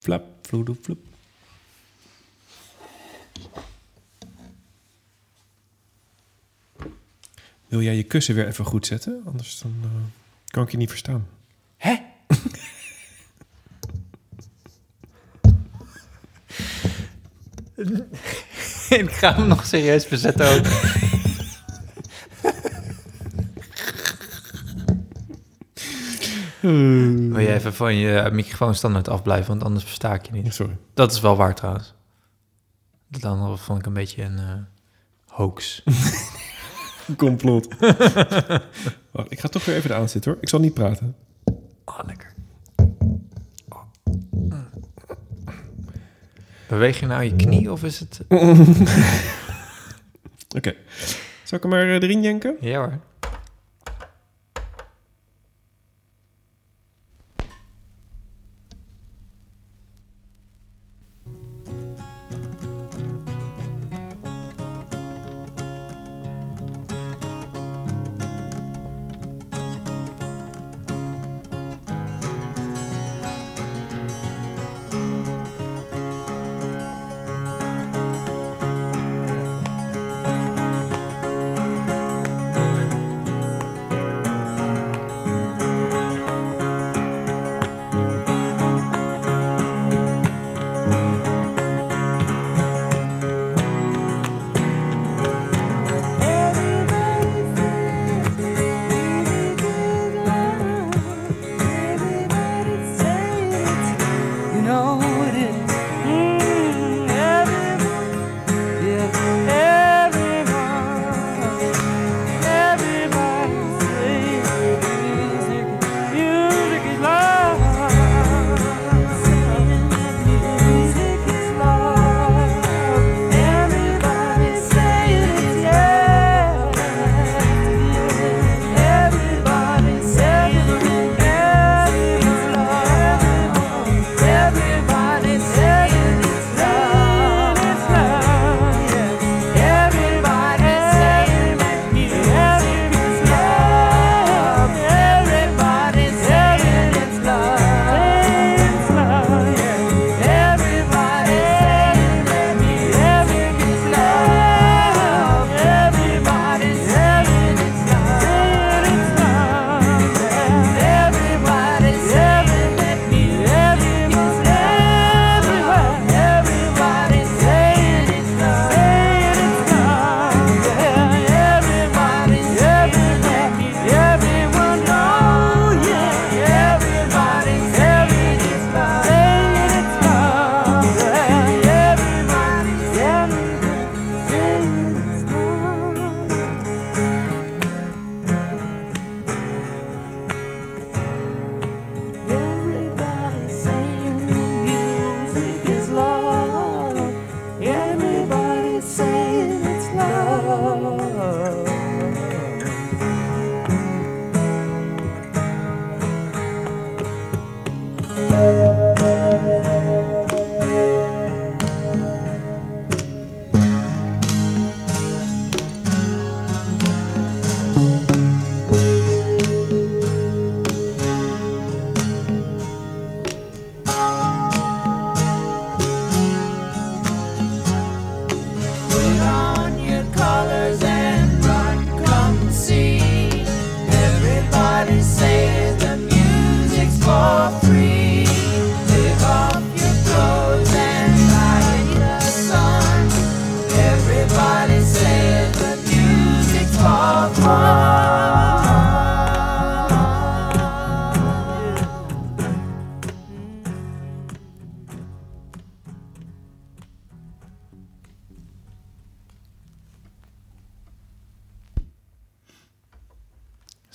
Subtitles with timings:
[0.00, 0.98] Flap, vloedoe, flap.
[7.68, 9.22] Wil jij je kussen weer even goed zetten?
[9.26, 9.88] Anders dan, eh,
[10.46, 11.28] kan ik je niet verstaan.
[11.76, 11.92] Hè?
[19.04, 20.66] ik ga hem nog serieus bezetten ook.
[26.60, 30.54] Wil je even van je microfoon standaard afblijven, want anders versta ik je niet.
[30.54, 30.76] Sorry.
[30.94, 31.94] Dat is wel waar trouwens.
[33.08, 34.54] Dat andere vond ik een beetje een eh,
[35.26, 35.82] hoax.
[37.16, 37.68] Complot.
[39.12, 40.42] Wacht, ik ga toch weer even aan zitten hoor.
[40.42, 41.16] Ik zal niet praten.
[41.84, 42.34] Oh, lekker.
[43.68, 43.82] Oh.
[46.68, 48.20] Beweeg je nou je knie of is het...
[50.56, 50.74] Oké.
[51.44, 52.56] Zal ik hem maar eh, erin jenken?
[52.60, 52.98] Ja hoor.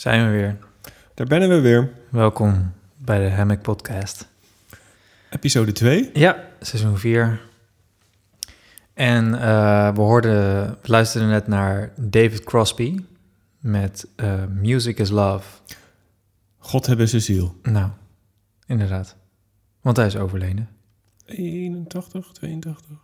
[0.05, 0.57] Zijn we weer.
[1.13, 1.93] Daar bennen we weer.
[2.09, 4.27] Welkom bij de Hammock Podcast.
[5.29, 6.09] Episode 2.
[6.13, 7.41] Ja, seizoen 4.
[8.93, 12.99] En eh, we hoorden, we luisterden net naar David Crosby
[13.59, 15.47] met eh, Music is Love.
[16.57, 17.55] God hebben ze ziel.
[17.61, 17.89] Nou,
[18.65, 19.15] inderdaad.
[19.81, 20.69] Want hij is overleden.
[21.25, 22.97] 81, 82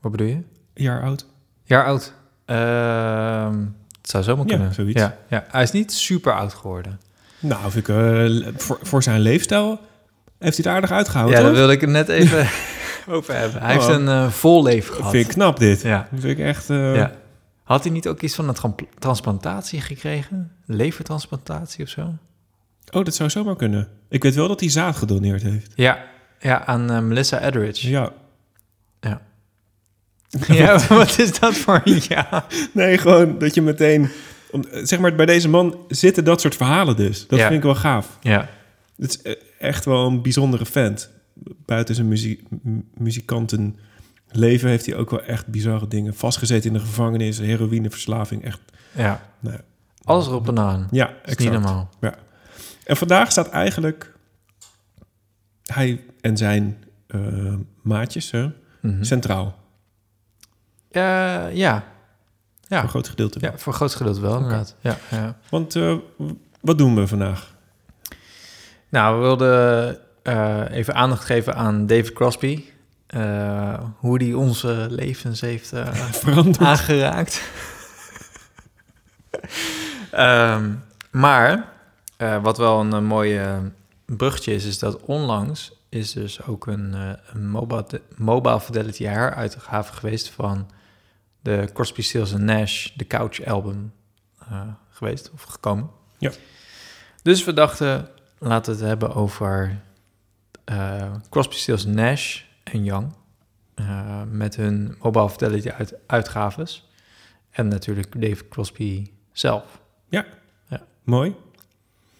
[0.00, 0.42] Wat bedoel je?
[0.74, 1.26] jaar oud.
[1.62, 2.14] Jaar oud.
[2.44, 3.66] Ehm,
[4.04, 4.74] het zou zomaar Ja, kunnen.
[4.74, 5.00] zoiets.
[5.00, 7.00] Ja, ja, hij is niet super oud geworden.
[7.38, 9.80] Nou, vind ik, eh, voor, voor zijn leefstijl
[10.38, 12.46] Heeft hij het aardig uitgehouden, Ja, daar wilde ik het net even
[13.14, 13.62] over hebben.
[13.62, 13.94] Hij heeft Oh.
[13.94, 15.10] een eh, vol leven gehad.
[15.10, 15.82] Vind ik knap, dit.
[15.82, 16.70] Ja, vind ik echt...
[16.70, 17.12] eh, ja.
[17.62, 20.52] Had hij niet ook iets van een tran- transplantatie gekregen?
[20.66, 22.14] Levertransplantatie of zo?
[22.90, 23.88] Oh, dat zou zomaar kunnen.
[24.08, 25.72] Ik weet wel dat hij zaad gedoneerd heeft.
[25.74, 26.04] Ja,
[26.40, 27.88] ja aan Melissa Etheridge.
[27.90, 28.10] Ja.
[29.00, 29.20] Ja.
[30.48, 32.46] Ja, wat is dat voor een ja?
[32.72, 34.08] Nee, gewoon dat je meteen...
[34.50, 37.26] om- Zeg maar, bij deze man zitten dat soort verhalen dus.
[37.26, 37.44] Dat Ja.
[37.46, 38.18] vind ik wel gaaf.
[38.20, 38.48] Ja,
[38.96, 41.10] Het is eh, echt wel een bijzondere vent.
[41.66, 42.08] Buiten zijn
[42.94, 46.14] muzikantenleven heeft hij ook wel echt bizarre dingen.
[46.14, 48.60] Vastgezeten in de gevangenis, heroïneverslaving, echt...
[48.92, 49.20] ja.
[49.40, 49.58] Nou,
[50.04, 50.88] Alles erop en aan.
[50.90, 51.40] ja, is exact.
[51.40, 51.90] niet normaal.
[52.84, 54.12] En vandaag staat eigenlijk
[55.64, 57.20] hij en zijn eh,
[57.82, 58.48] maatjes hè,
[58.80, 59.02] Mhm.
[59.04, 59.58] centraal.
[60.94, 61.84] Eh, ja.
[62.68, 62.82] Voor Ja.
[62.82, 63.38] een groot gedeelte.
[63.40, 64.74] ja, voor een groot gedeelte wel, inderdaad.
[64.80, 65.36] Ja, ja.
[65.50, 65.96] Want eh,
[66.60, 67.54] wat doen we vandaag?
[68.88, 72.64] Nou, we wilden eh, even aandacht geven aan David Crosby.
[73.96, 75.72] Hoe die onze levens heeft
[76.22, 76.58] Veranderd.
[76.60, 77.40] aangeraakt.
[80.10, 80.70] Ehm,
[81.10, 81.68] maar
[82.42, 83.56] wat wel een, mooi eh,
[84.06, 86.94] bruggetje is, is dat onlangs is dus ook een,
[87.32, 90.70] een mobile, mobile Fidelity heruitgave geweest van
[91.44, 93.92] de Crosby, Stills Nash, The Couch album
[94.38, 94.60] eh,
[94.90, 95.90] geweest of gekomen.
[96.18, 96.30] Ja.
[97.22, 98.08] Dus we dachten,
[98.38, 99.80] laten we het hebben over
[100.64, 103.12] eh, Crosby, Stills Nash en Young.
[103.74, 106.88] eh, met hun Mobile Fidelity uit, uitgaves.
[107.50, 109.80] En natuurlijk David Crosby zelf.
[111.02, 111.34] Mooi.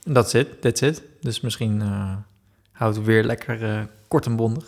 [0.03, 1.03] Dat zit, that's it.
[1.21, 1.81] Dus misschien
[2.73, 4.65] houdt het weer lekker kort en bondig.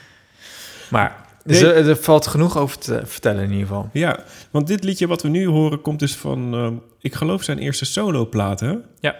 [0.90, 1.72] maar dus, Nee.
[1.72, 3.90] er, er valt genoeg over te vertellen in ieder geval.
[3.92, 7.58] Ja, want dit liedje wat we nu horen komt dus van, eh, ik geloof zijn
[7.58, 8.74] eerste soloplaat, hè?
[9.00, 9.16] Ja.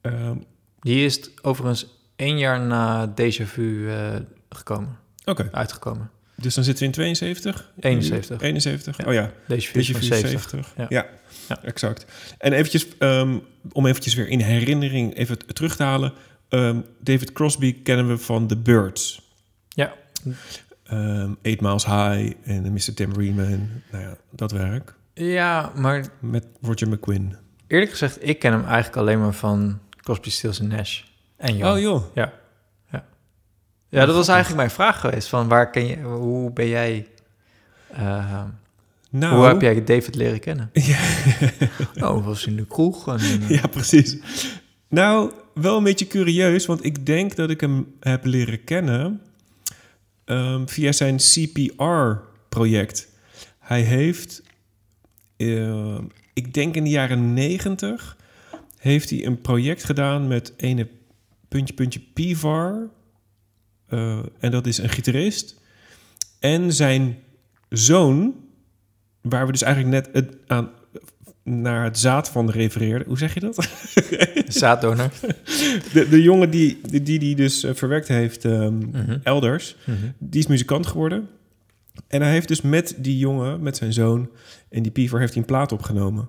[0.00, 0.36] Ehm,
[0.80, 1.86] Die is overigens
[2.16, 4.14] één jaar na Déjà Vu eh,
[4.48, 6.10] gekomen, Oké, uitgekomen.
[6.34, 7.72] dus dan zitten we in 72?
[7.80, 8.40] 71.
[8.40, 9.04] 71, Ja.
[9.06, 9.32] oh ja.
[9.48, 10.72] Deze is van 70.
[10.76, 10.86] Ja.
[10.88, 11.06] Ja.
[11.62, 12.04] Exact.
[12.38, 13.38] En eventjes, ehm,
[13.72, 16.12] om eventjes weer in herinnering even terug te halen.
[16.48, 19.28] ehm, David Crosby kennen we van The Birds.
[19.68, 19.94] Ja.
[20.90, 22.94] Ehm Eight Miles High en Mr.
[22.94, 23.68] Tambourine Man.
[23.90, 24.94] Nou ja, dat werk.
[25.14, 27.36] Ja, maar Met Roger McQuinn.
[27.66, 31.02] eerlijk gezegd, ik ken hem eigenlijk alleen maar van Crosby, Stills en Nash.
[31.36, 31.74] En Young.
[31.74, 32.02] Oh joh.
[32.14, 32.32] Ja,
[32.92, 33.04] ja.
[33.88, 35.28] Ja, dat was eigenlijk mijn vraag geweest.
[35.28, 37.06] Van waar ken je, hoe ben jij,
[37.88, 38.42] eh,
[39.10, 40.70] Nou, hoe heb jij David leren kennen?
[41.94, 42.08] Ja.
[42.08, 43.08] Oh, was in de kroeg.
[43.08, 44.16] En, eh, Ja, precies.
[44.88, 49.20] Nou, wel een beetje curieus, want ik denk dat ik hem heb leren kennen
[50.30, 53.08] ehm, via zijn CPR-project.
[53.58, 54.42] Hij heeft,
[55.36, 55.98] eh,
[56.32, 58.16] ik denk in de jaren negentig,
[58.76, 60.88] heeft hij een project gedaan met ene
[61.48, 62.90] puntje, puntje Pivar.
[63.86, 65.60] Eh, en dat is een gitarist.
[66.38, 67.18] En zijn
[67.68, 68.34] zoon,
[69.20, 70.70] waar we dus eigenlijk net het, aan,
[71.44, 73.06] naar het zaad van refereerden.
[73.08, 73.68] Hoe zeg je dat?
[74.48, 75.10] Zaaddonor.
[75.92, 79.18] De, de jongen die die, die, dus eh, verwerkt heeft ehm, Mhm.
[79.22, 79.96] elders, Mhm.
[80.18, 81.28] die is muzikant geworden.
[82.08, 84.28] En hij heeft dus met die jongen, met zijn zoon
[84.68, 86.28] en die piever, heeft hij een plaat opgenomen.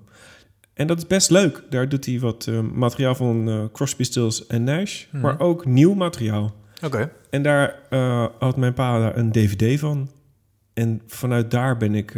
[0.73, 1.63] En dat is best leuk.
[1.69, 5.21] Daar doet hij wat eh, materiaal van eh, Crosby, Stills en Nash, Mhm.
[5.21, 6.55] maar ook nieuw materiaal.
[6.83, 7.11] Oké.
[7.29, 10.09] En daar eh, had mijn pa daar een dvd van.
[10.73, 12.15] En vanuit daar ben ik,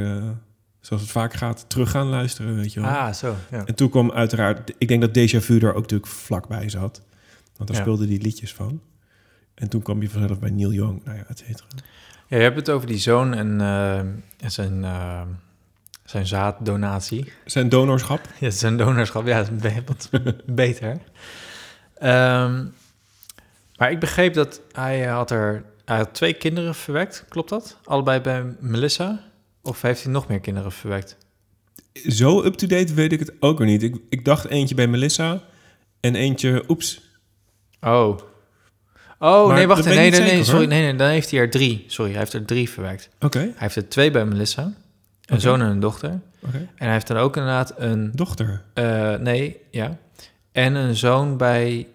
[0.84, 2.90] zoals het vaak gaat, terug gaan luisteren, weet je wel.
[2.90, 3.36] Ah, zo.
[3.52, 3.66] Ja.
[3.66, 7.02] En toen kwam uiteraard, ik denk dat Deja Vu daar ook natuurlijk vlakbij zat.
[7.58, 7.84] Want daar Ja.
[7.84, 8.82] speelden die liedjes van.
[9.54, 11.68] En toen kwam je vanzelf bij Neil Young, nou ja, et cetera.
[12.28, 15.22] ja, je hebt het over die zoon en, eh, en zijn, eh,
[16.06, 17.32] zijn zaaddonatie.
[17.46, 18.20] Zijn donorschap.
[18.40, 19.26] Ja, zijn donorschap.
[19.28, 20.98] Ja, dat is wat beter.
[21.98, 22.66] Ehm,
[23.78, 25.64] maar ik begreep dat hij had er...
[25.86, 27.78] Hij had twee kinderen verwekt, klopt dat?
[27.84, 29.20] Allebei bij Melissa?
[29.66, 31.18] Of heeft hij nog meer kinderen verwekt?
[32.08, 33.84] Zo up-to-date weet ik het ook weer niet.
[33.84, 35.42] Ik, ik dacht eentje bij Melissa
[36.00, 37.02] en eentje, oeps.
[37.82, 38.18] Oh.
[39.20, 39.86] Oh, Maar nee, wacht.
[39.86, 40.66] Nee, nee, nee, zeker, sorry.
[40.66, 41.84] Nee, nee, dan heeft hij er drie.
[41.88, 43.10] Sorry, hij heeft er drie verwerkt.
[43.20, 44.74] Oké, Hij heeft er twee bij Melissa.
[45.26, 46.20] Een zoon en een dochter.
[46.46, 46.58] oké.
[46.58, 48.12] En hij heeft dan ook inderdaad een...
[48.16, 48.64] Dochter.
[48.74, 49.98] eh, nee, ja.
[50.52, 51.88] En een zoon bij,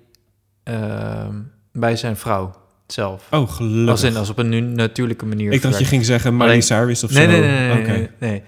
[0.62, 1.34] ehm,
[1.72, 2.57] bij zijn vrouw
[2.92, 3.26] zelf.
[3.30, 3.90] Oh, gelukkig.
[3.90, 7.12] Als in, als op een natuurlijke manier ik dacht je ging zeggen Miley Cyrus of
[7.12, 7.30] nee, zo.
[7.30, 8.42] nee, nee, nee.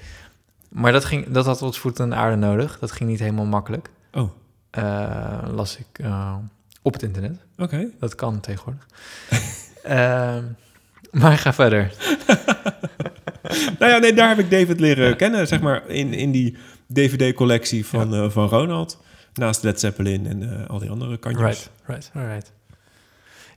[0.69, 2.79] Maar dat, ging, dat had wat voet aan de aarde nodig.
[2.79, 3.91] Dat ging niet helemaal makkelijk.
[4.13, 4.31] Oh,
[4.71, 6.35] Eh, las ik eh,
[6.83, 7.39] op het internet.
[7.59, 7.89] oké.
[7.99, 8.87] Dat kan tegenwoordig.
[9.83, 10.45] Ehm,
[11.11, 11.93] maar ga verder.
[13.79, 16.57] Nou ja, nee, daar heb ik David leren kennen, zeg maar, in, in die
[16.93, 19.03] DVD-collectie van, eh, van Ronald.
[19.35, 21.45] Naast Led Zeppelin en al die andere kantjes.
[21.47, 22.53] Right, right, alright.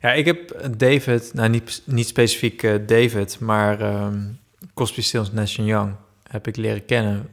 [0.03, 4.17] Ja, ik heb David, nou niet, niet specifiek eh, David, maar ehm
[4.73, 5.95] Crosby, Stills, Nash Young
[6.29, 7.27] heb ik leren kennen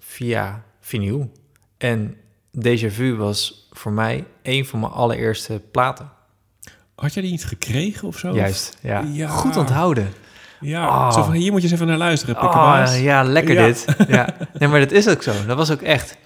[0.00, 1.32] via vinyl.
[1.78, 2.16] En
[2.58, 6.10] Déjà Vu was voor mij een van mijn allereerste platen.
[6.94, 8.34] Had jij die niet gekregen of zo?
[8.34, 9.04] Juist, ja.
[9.12, 9.28] Ja.
[9.28, 10.08] Goed onthouden.
[10.60, 11.12] Ja, Oh.
[11.12, 13.66] zo van hier moet je eens even naar luisteren, Oh, ja, lekker Ja.
[13.66, 13.86] dit.
[14.08, 14.34] Ja.
[14.58, 15.32] Nee, maar dat is ook zo.
[15.46, 16.16] Dat was ook echt.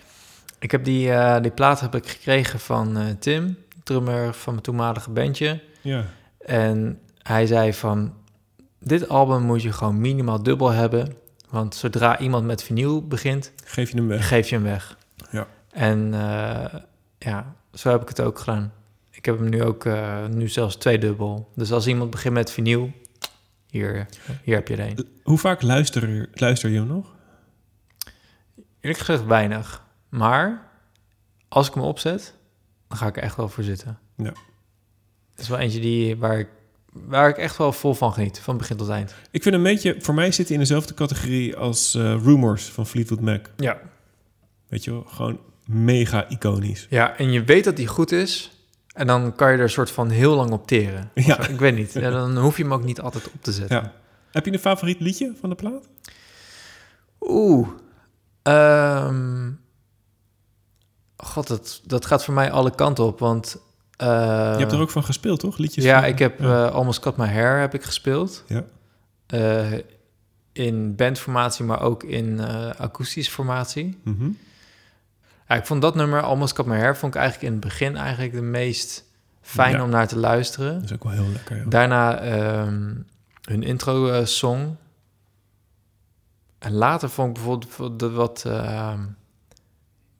[0.58, 4.64] Ik heb die, eh, die plaat heb ik gekregen van eh, Tim, drummer van mijn
[4.64, 5.60] toenmalige bandje.
[5.86, 6.04] Ja.
[6.38, 8.14] En hij zei van,
[8.80, 11.14] dit album moet je gewoon minimaal dubbel hebben.
[11.50, 14.28] Want zodra iemand met vinyl begint, Geef je hem weg.
[14.28, 14.98] geef je hem weg.
[15.30, 15.46] Ja.
[15.70, 16.80] En eh,
[17.18, 18.72] ja, zo heb ik het ook gedaan.
[19.10, 21.50] Ik heb hem nu ook, eh, nu zelfs twee dubbel.
[21.54, 22.90] Dus als iemand begint met vinyl,
[23.70, 24.06] hier,
[24.42, 25.08] hier heb je er een.
[25.22, 27.14] Hoe vaak luister, luister je hem nog?
[28.80, 29.82] Eerlijk gezegd weinig.
[30.08, 30.68] Maar
[31.48, 32.34] als ik hem opzet,
[32.88, 33.98] dan ga ik er echt wel voor zitten.
[34.16, 34.32] Ja.
[35.36, 36.48] Het is wel eentje die, waar, ik,
[36.92, 39.14] waar ik echt wel vol van geniet, van begin tot eind.
[39.30, 42.86] Ik vind een beetje, voor mij zit hij in dezelfde categorie als eh, Rumors van
[42.86, 43.46] Fleetwood Mac.
[43.56, 43.78] Ja.
[44.68, 46.86] Weet je wel, gewoon mega iconisch.
[46.90, 48.50] Ja, en je weet dat die goed is.
[48.92, 51.10] En dan kan je er een soort van heel lang op teren.
[51.14, 51.48] Ja.
[51.48, 51.92] Ik weet niet.
[51.92, 53.76] Ja, dan hoef je hem ook niet altijd op te zetten.
[53.76, 53.92] Ja.
[54.30, 55.88] Heb je een favoriet liedje van de plaat?
[57.20, 57.68] Oeh.
[58.42, 59.50] Ehm,
[61.16, 63.18] God, dat, dat gaat voor mij alle kanten op.
[63.18, 63.64] Want...
[63.96, 65.58] je hebt er ook van gespeeld, toch?
[65.58, 66.66] Liedjes Ja, van- ik heb ja.
[66.66, 68.44] eh, Almost Cut My Hair heb ik gespeeld.
[68.46, 68.64] Ja.
[69.26, 69.72] Eh,
[70.52, 73.98] in bandformatie, maar ook in eh akoestische formatie.
[74.04, 74.28] Mhm.
[75.48, 77.96] Ja, ik vond dat nummer, Almost Cut My Hair, vond ik eigenlijk in het begin
[77.96, 79.04] eigenlijk de meest
[79.42, 79.82] fijn Ja.
[79.82, 80.74] om naar te luisteren.
[80.74, 81.70] Dat is ook wel heel lekker.
[81.70, 82.94] Daarna ehm,
[83.42, 84.76] hun intro-song.
[86.58, 88.44] en later vond ik bijvoorbeeld de wat...
[88.46, 89.00] ehm,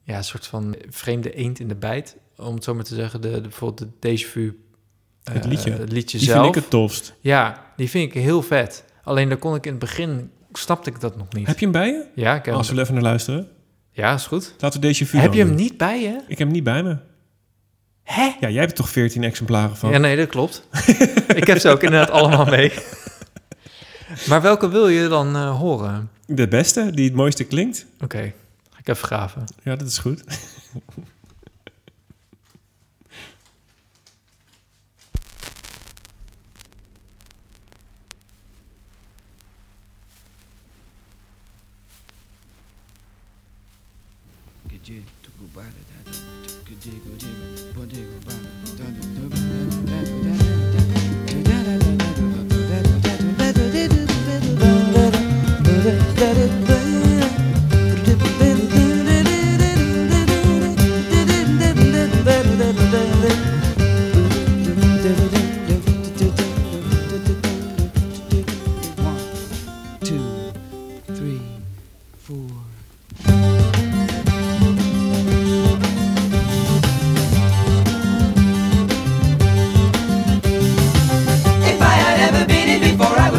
[0.03, 2.17] ja, een soort van vreemde eend in de bijt.
[2.37, 3.21] Om het zo maar te zeggen.
[3.21, 4.59] De, de, bijvoorbeeld de Vu...
[5.23, 5.71] Het eh, liedje.
[5.71, 6.43] het liedje Die zelf.
[6.43, 7.13] vind ik het tofst.
[7.19, 8.83] Ja, die vind ik heel vet.
[9.03, 10.31] Alleen daar kon ik in het begin...
[10.51, 11.47] Snapte ik dat nog niet.
[11.47, 12.05] Heb je hem bij je?
[12.15, 13.47] Ja, ik heb Als we even naar luisteren.
[13.91, 14.53] Ja, is goed.
[14.59, 16.21] Laten we deze vuur Heb je hem niet bij je?
[16.27, 16.97] Ik heb hem niet bij me.
[18.03, 18.23] Hè?
[18.39, 19.91] Ja, jij hebt er toch 14 exemplaren van?
[19.91, 20.67] Ja, nee, dat klopt.
[21.35, 22.71] ik heb ze ook inderdaad allemaal mee.
[24.27, 26.09] maar welke wil je dan eh, horen?
[26.25, 27.85] De beste, die het mooiste klinkt.
[28.03, 28.33] Oké,
[28.69, 29.43] ga ik even graven.
[29.63, 30.23] Ja, dat is goed.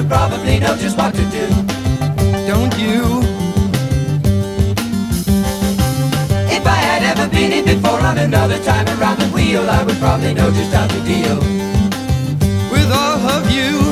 [0.09, 1.58] probably know just what to do.
[2.49, 3.03] Don't you?
[6.49, 9.99] If I had ever been it before on another time around the wheel, I would
[9.99, 11.37] probably know just how to deal.
[12.73, 13.88] With all of you.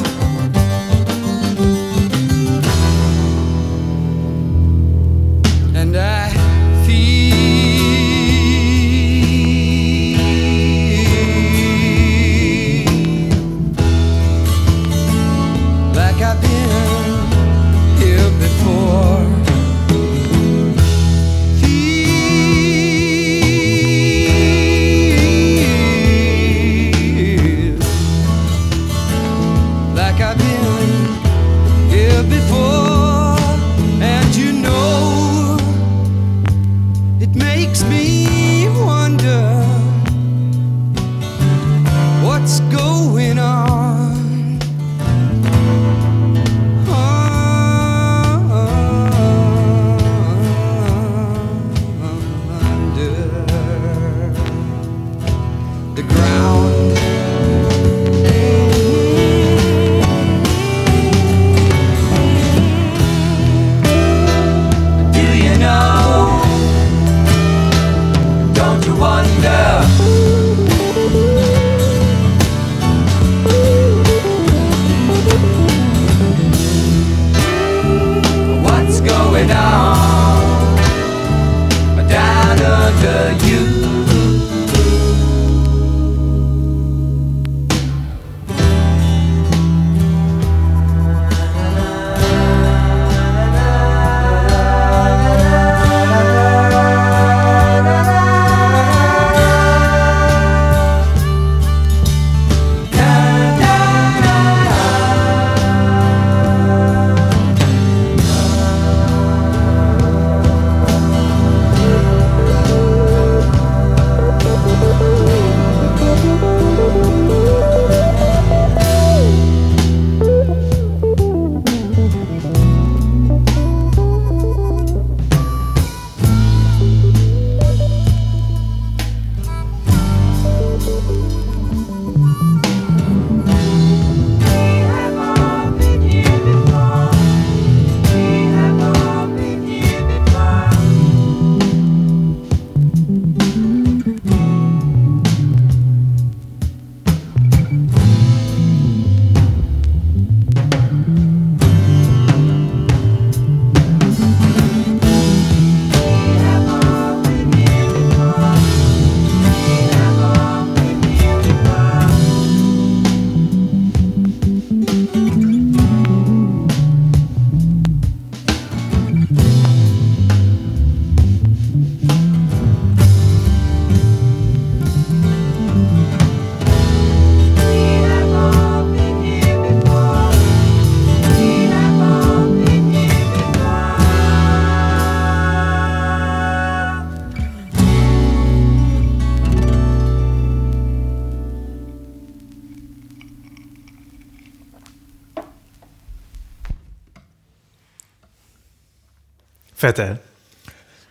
[199.77, 200.13] Vet, hè?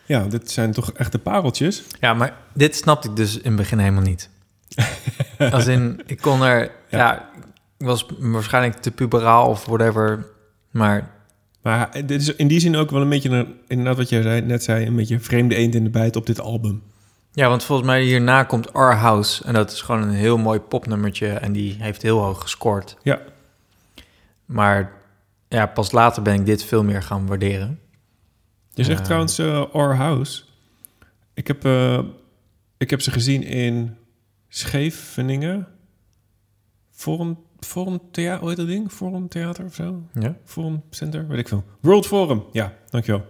[0.05, 1.83] Ja, dit zijn toch echte pareltjes.
[1.99, 4.29] Ja, maar dit snapte ik dus in het begin helemaal niet.
[5.51, 6.71] Als in, ik kon er...
[6.89, 7.29] Ja.
[7.77, 10.25] ik was waarschijnlijk te puberaal of whatever.
[10.71, 11.11] Maar
[11.61, 14.41] Maar dit is in die zin ook wel een beetje, een, inderdaad wat jij zei,
[14.41, 16.83] net zei, een beetje een vreemde eend in de bijt op dit album.
[17.31, 19.43] ja, want volgens mij hierna komt Our House.
[19.43, 21.27] En dat is gewoon een heel mooi popnummertje.
[21.27, 22.97] En die heeft heel hoog gescoord.
[23.03, 23.19] Ja,
[24.45, 24.91] Maar
[25.47, 27.79] ja, pas later ben ik dit veel meer gaan waarderen.
[28.75, 29.05] Je zegt Ja.
[29.05, 30.43] trouwens eh Our House.
[31.33, 31.99] Ik heb, eh,
[32.77, 33.95] ik heb ze gezien in
[34.47, 35.67] Scheveningen.
[36.91, 38.91] Forum, Forum Theater, hoe heet dat ding?
[38.91, 40.03] Forum Theater of zo?
[40.19, 40.37] Ja?
[40.43, 41.63] Forum Center, weet ik veel.
[41.81, 43.25] World Forum, ja, dankjewel.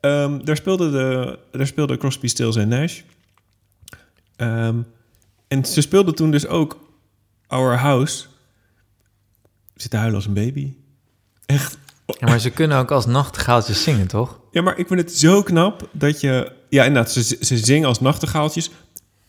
[0.00, 3.00] Ehm daar, speelde de, daar speelde Crosby, Stills en Nash.
[4.36, 4.82] Ehm,
[5.48, 6.78] en ze speelde toen dus ook
[7.46, 8.26] Our House.
[9.74, 10.74] Zit te huilen als een baby.
[11.46, 11.78] Echt.
[12.18, 14.40] Ja, maar ze kunnen ook als nachtegaaltjes zingen, toch?
[14.50, 16.52] Ja, maar ik vind het zo knap dat je...
[16.68, 18.70] Ja, inderdaad, ze, ze zingen als nachtegaaltjes.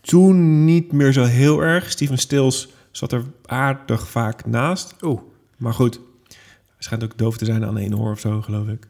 [0.01, 1.91] Toen niet meer zo heel erg.
[1.91, 4.95] Steven Stills zat er aardig vaak naast.
[5.01, 5.21] Oeh.
[5.57, 6.35] Maar goed, hij
[6.77, 8.87] schijnt ook doof te zijn aan één oor of zo, geloof ik.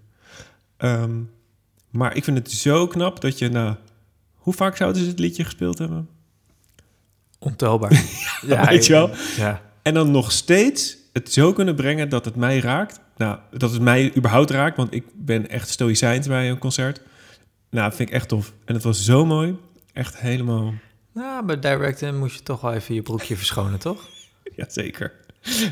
[0.78, 1.20] Ehm,
[1.90, 3.80] maar ik vind het zo knap dat je na...
[4.36, 6.10] Hoe vaak zouden ze het liedje gespeeld hebben?
[7.40, 7.92] Ontelbaar.
[8.48, 9.10] ja, weet je wel?
[9.38, 9.62] Ja.
[9.82, 13.00] En dan nog steeds het zo kunnen brengen dat het mij raakt.
[13.22, 17.02] Nou, dat het mij überhaupt raakt, want ik ben echt stoïcijns bij een concert.
[17.70, 18.54] Nou, dat vind ik echt tof.
[18.66, 19.56] En het was zo mooi.
[19.94, 20.74] Echt helemaal...
[21.14, 24.08] Nou, bij Directen moest je toch wel even je broekje verschonen, toch?
[24.56, 25.14] Ja, zeker.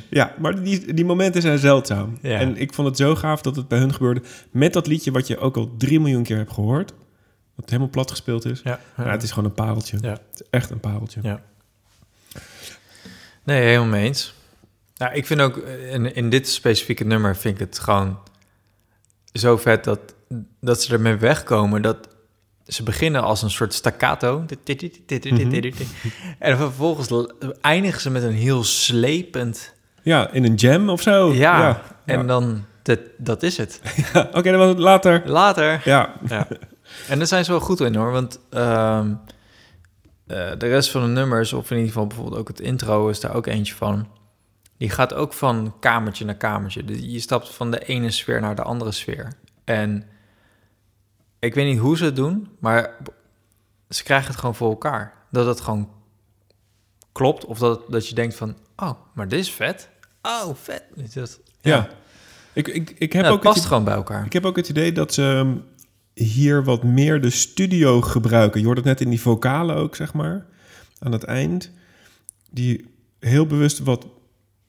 [0.10, 2.18] Ja, maar die, die momenten zijn zeldzaam.
[2.22, 2.40] Ja.
[2.40, 4.22] En ik vond het zo gaaf dat het bij hun gebeurde.
[4.52, 6.94] Met dat liedje wat je ook al drie miljoen keer hebt gehoord.
[7.56, 8.62] Wat helemaal plat gespeeld is.
[8.64, 8.80] Ja.
[8.96, 9.98] Maar het is gewoon een pareltje.
[10.02, 10.10] Ja.
[10.10, 11.20] Het is echt een pareltje.
[11.24, 11.42] Ja.
[13.44, 14.34] Nee, helemaal mee eens.
[15.00, 18.20] Nou, ik vind ook, eh, in, in dit specifieke nummer vind ik het gewoon
[19.34, 20.00] zo vet dat,
[20.62, 21.82] dat ze ermee wegkomen.
[21.82, 22.08] Dat
[22.68, 24.46] ze beginnen als een soort staccato.
[26.40, 27.28] En vervolgens
[27.62, 29.74] eindigen ze met een heel slepend...
[30.02, 31.34] Ja, in een jam of zo.
[31.34, 31.82] Ja, ja.
[32.06, 32.26] en Ja.
[32.26, 33.82] dan, dat, dat is het.
[34.38, 35.22] Oké, dan was het later.
[35.26, 35.82] Later.
[35.84, 36.48] Ja, Ja.
[37.08, 39.14] En daar zijn ze wel goed in hoor, want ehm,
[40.28, 43.20] eh, de rest van de nummers, of in ieder geval bijvoorbeeld ook het intro, is
[43.20, 44.08] daar ook eentje van.
[44.80, 47.12] Die gaat ook van kamertje naar kamertje.
[47.12, 49.34] Je stapt van de ene sfeer naar de andere sfeer.
[49.64, 50.04] En
[51.40, 52.98] ik weet niet hoe ze het doen, maar
[53.90, 55.14] ze krijgen het gewoon voor elkaar.
[55.32, 55.90] Dat het gewoon
[57.12, 59.90] klopt, of dat, dat je denkt van, oh, maar dit is vet.
[60.22, 60.84] Oh, vet.
[61.14, 61.40] Dat?
[61.62, 61.90] ja.
[62.54, 64.26] Ik, ik, ik, heb Ja, ook past het, gewoon bij elkaar.
[64.26, 65.56] ik heb ook het idee dat ze ehm,
[66.14, 68.60] hier wat meer de studio gebruiken.
[68.60, 70.46] Je hoort het net in die vocalen ook, zeg maar.
[71.00, 71.72] Aan het eind.
[72.50, 74.06] Die heel bewust wat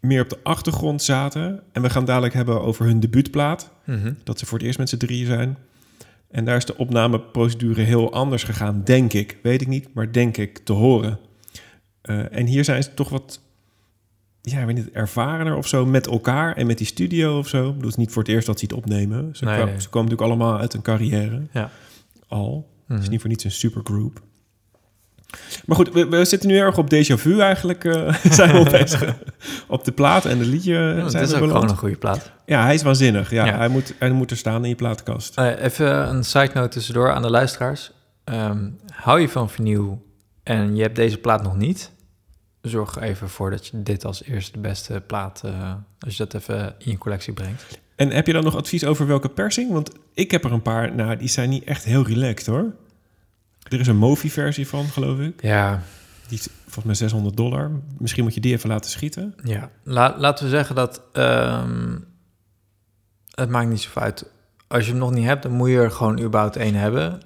[0.00, 1.62] meer op de achtergrond zaten.
[1.72, 3.70] En we gaan dadelijk hebben over hun debuutplaat.
[3.86, 4.12] Mhm.
[4.24, 5.56] dat ze voor het eerst met z'n drieën zijn.
[6.30, 9.38] En daar is de opnameprocedure heel anders gegaan, denk ik.
[9.42, 11.18] Weet ik niet, maar denk ik te horen.
[12.02, 13.40] Eh, en hier zijn ze toch wat,
[14.42, 17.58] ja, ik weet niet, ervarener of zo met elkaar en met die studio of zo.
[17.58, 19.36] Ik bedoel, het is niet voor het eerst dat ze het opnemen.
[19.36, 19.82] Ze, Nee, kwamen, nee.
[19.82, 21.70] ze komen natuurlijk allemaal uit een carrière Ja.
[22.28, 22.68] al.
[22.86, 23.10] Het is Mhm.
[23.10, 24.22] niet voor niets een supergroup.
[25.66, 27.84] Maar goed, we, we zitten nu erg op déjà vu eigenlijk.
[27.84, 29.14] eh, zijn we bezig.
[29.68, 31.52] op de plaat en de liedje Ja, zijn dat is ook beland.
[31.52, 32.30] gewoon een goede plaat.
[32.46, 33.30] Ja, hij is waanzinnig.
[33.30, 33.56] Ja, Ja.
[33.56, 35.36] Hij, moet, hij moet er staan in je platenkast.
[35.36, 37.92] Eh, even een side note tussendoor aan de luisteraars.
[38.24, 40.06] Ehm, hou je van vinyl
[40.42, 41.90] en je hebt deze plaat nog niet?
[42.62, 46.24] Zorg er even voor dat je dit als eerste de beste plaat, eh, als je
[46.26, 47.78] dat even in je collectie brengt.
[47.96, 49.72] En heb je dan nog advies over welke persing?
[49.72, 52.64] Want ik heb er een paar, nou, die zijn niet echt heel relaxed hoor.
[53.70, 55.42] Er is een Mofi-versie van, geloof ik.
[55.42, 55.82] Ja,
[56.28, 57.70] Die is volgens mij 600 dollar.
[57.98, 59.34] Misschien moet je die even laten schieten.
[59.44, 59.70] ja.
[59.84, 61.96] La- laten we zeggen dat ehm,
[63.34, 64.24] het maakt niet zoveel uit.
[64.68, 67.20] Als je hem nog niet hebt, dan moet je er gewoon überhaupt één hebben.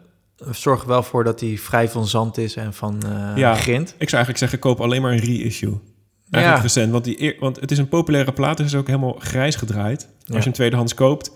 [0.50, 3.54] Zorg er wel voor dat hij vrij van zand is en van eh Ja.
[3.54, 3.88] grind.
[3.88, 5.80] Ik zou eigenlijk zeggen, koop alleen maar een reissue.
[6.30, 6.68] Eigenlijk Ja.
[6.68, 8.58] recent, want, die, eer- want het is een populaire plaat.
[8.58, 10.02] Het is ook helemaal grijs gedraaid.
[10.02, 10.36] Als Ja.
[10.36, 11.30] je hem tweedehands koopt,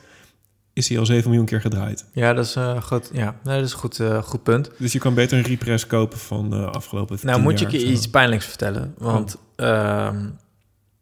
[0.78, 2.04] is hij al 7 miljoen keer gedraaid.
[2.12, 3.34] Ja, dat is, eh goed, ja.
[3.44, 4.70] Nee, dat is een goed, eh, goed punt.
[4.78, 7.78] Dus je kan beter een repress kopen van de afgelopen Nou, 10 moet ik je
[7.78, 7.86] zo.
[7.86, 8.94] iets pijnlijks vertellen.
[8.98, 10.16] Want, ehm,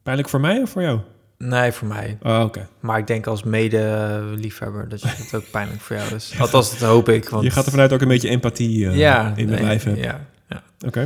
[0.02, 1.00] Pijnlijk voor mij of voor jou?
[1.38, 2.18] nee, voor mij.
[2.22, 2.68] Oh, oké.
[2.80, 6.34] Maar ik denk als mede-liefhebber dat je het ook pijnlijk voor jou is.
[6.40, 7.28] Althans, dat hoop ik.
[7.28, 10.02] Want, Je gaat er vanuit ook een beetje empathie eh, ja, in lijf hebben.
[10.02, 10.62] Ja, ja.
[10.86, 11.00] Oké.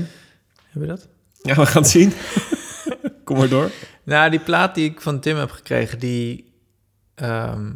[0.70, 1.08] Heb je dat?
[1.42, 2.12] Ja, we gaan het zien.
[3.24, 3.70] Kom maar door.
[4.02, 6.52] Nou, die plaat die ik van Tim heb gekregen, die,
[7.14, 7.70] ehm,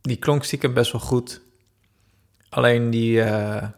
[0.00, 1.40] die klonk stiekem best wel goed.
[2.48, 3.68] Alleen die, eh,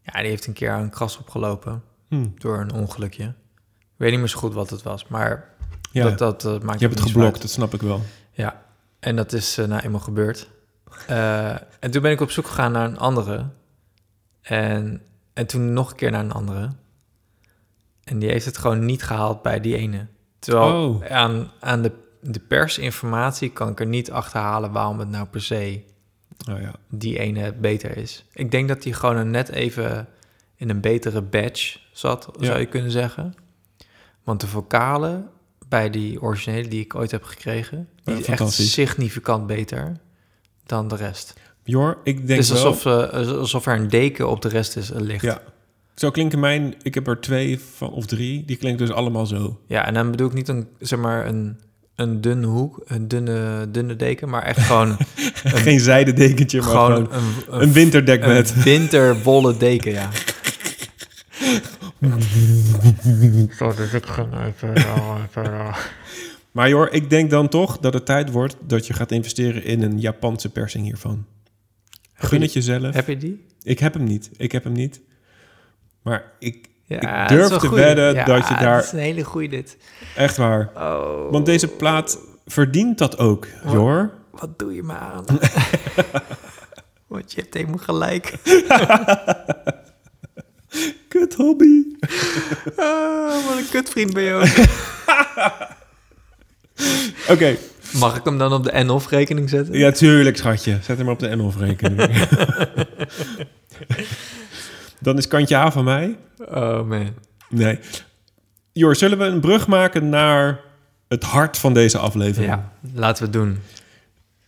[0.00, 2.26] ja, die heeft een keer een kras opgelopen Hm.
[2.34, 3.24] door een ongelukje.
[3.78, 5.54] Ik weet niet meer zo goed wat het was, maar
[5.92, 7.42] Ja, dat, dat eh, maakt je hebt het geblokt, uit.
[7.42, 8.00] dat snap ik wel.
[8.32, 8.62] Ja,
[9.00, 10.48] en dat is eh, nou eenmaal gebeurd.
[11.06, 11.50] Eh,
[11.80, 13.48] en toen ben ik op zoek gegaan naar een andere.
[14.42, 16.70] En, en toen nog een keer naar een andere.
[18.04, 20.06] En die heeft het gewoon niet gehaald bij die ene.
[20.38, 21.04] Terwijl Oh.
[21.10, 21.92] aan, aan de,
[22.26, 25.82] de persinformatie kan ik er niet achterhalen waarom het nou per se
[26.50, 26.72] Oh ja.
[26.88, 28.24] die ene beter is.
[28.32, 30.08] Ik denk dat die gewoon net even
[30.56, 32.46] in een betere badge zat, Ja.
[32.46, 33.34] zou je kunnen zeggen.
[34.24, 35.28] Want de vocalen
[35.68, 39.96] bij die originele die ik ooit heb gekregen, die Ja, is echt significant beter
[40.66, 41.34] dan de rest.
[41.64, 42.64] Jor, ik denk Het is wel...
[42.64, 45.22] alsof, eh, alsof er een deken op de rest is, eh, ligt.
[45.24, 45.42] Ja.
[45.94, 46.74] Zo klinken mijn...
[46.82, 48.44] Ik heb er twee van, of drie.
[48.44, 49.60] Die klinken dus allemaal zo.
[49.66, 51.60] Ja, en dan bedoel ik niet een, zeg maar, een,
[51.96, 54.96] een dunne hoek, een dunne, dunne deken, maar echt gewoon,
[55.64, 58.50] Geen zijden dekentje, maar gewoon gewoon, een, een winterdekbed.
[58.56, 60.10] een winterwolle deken, ja.
[63.56, 64.76] Zo, dus ik ging even...
[64.76, 65.74] even
[66.50, 69.82] Maar joh, ik denk dan toch dat het tijd wordt dat je gaat investeren in
[69.82, 71.26] een Japanse persing hiervan.
[72.14, 72.94] Gun het jezelf.
[72.94, 73.44] Heb je die?
[73.62, 74.30] Ik heb hem niet.
[74.36, 75.00] Ik heb hem niet.
[76.02, 77.84] Maar ik, Ja, Ik durf te goeie.
[77.84, 79.76] wedden Ja, dat je daar- Dat is een hele goeie dit.
[80.16, 80.70] echt waar.
[80.76, 84.10] Oh, Want deze plaat verdient dat ook, Jor.
[84.30, 85.24] wat doe je me aan?
[87.06, 88.34] Want je hebt helemaal gelijk.
[91.08, 91.82] Kut hobby.
[92.76, 94.48] Oh, wat een kutvriend ben je ook.
[97.28, 97.56] Oké.
[97.92, 99.78] Mag ik hem dan op de en-of rekening zetten?
[99.78, 100.78] Ja, tuurlijk, schatje.
[100.82, 102.10] Zet hem op de NOF rekening.
[105.04, 106.16] Dan is kantje A van mij.
[106.38, 107.14] Oh man.
[107.48, 107.78] Nee.
[108.72, 110.60] Jor, zullen we een brug maken naar
[111.08, 112.52] het hart van deze aflevering?
[112.52, 113.58] Ja, laten we het doen.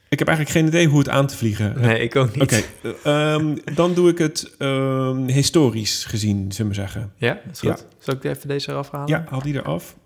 [0.09, 1.75] Ik heb eigenlijk geen idee hoe het aan te vliegen.
[1.81, 2.43] Nee, ik ook niet.
[2.43, 2.63] Oké,
[3.03, 7.13] ehm, dan doe ik het ehm, historisch gezien, zullen we zeggen.
[7.17, 7.85] Ja, is goed.
[7.99, 9.09] Zal ik even deze eraf halen?
[9.09, 9.97] Ja, haal die eraf.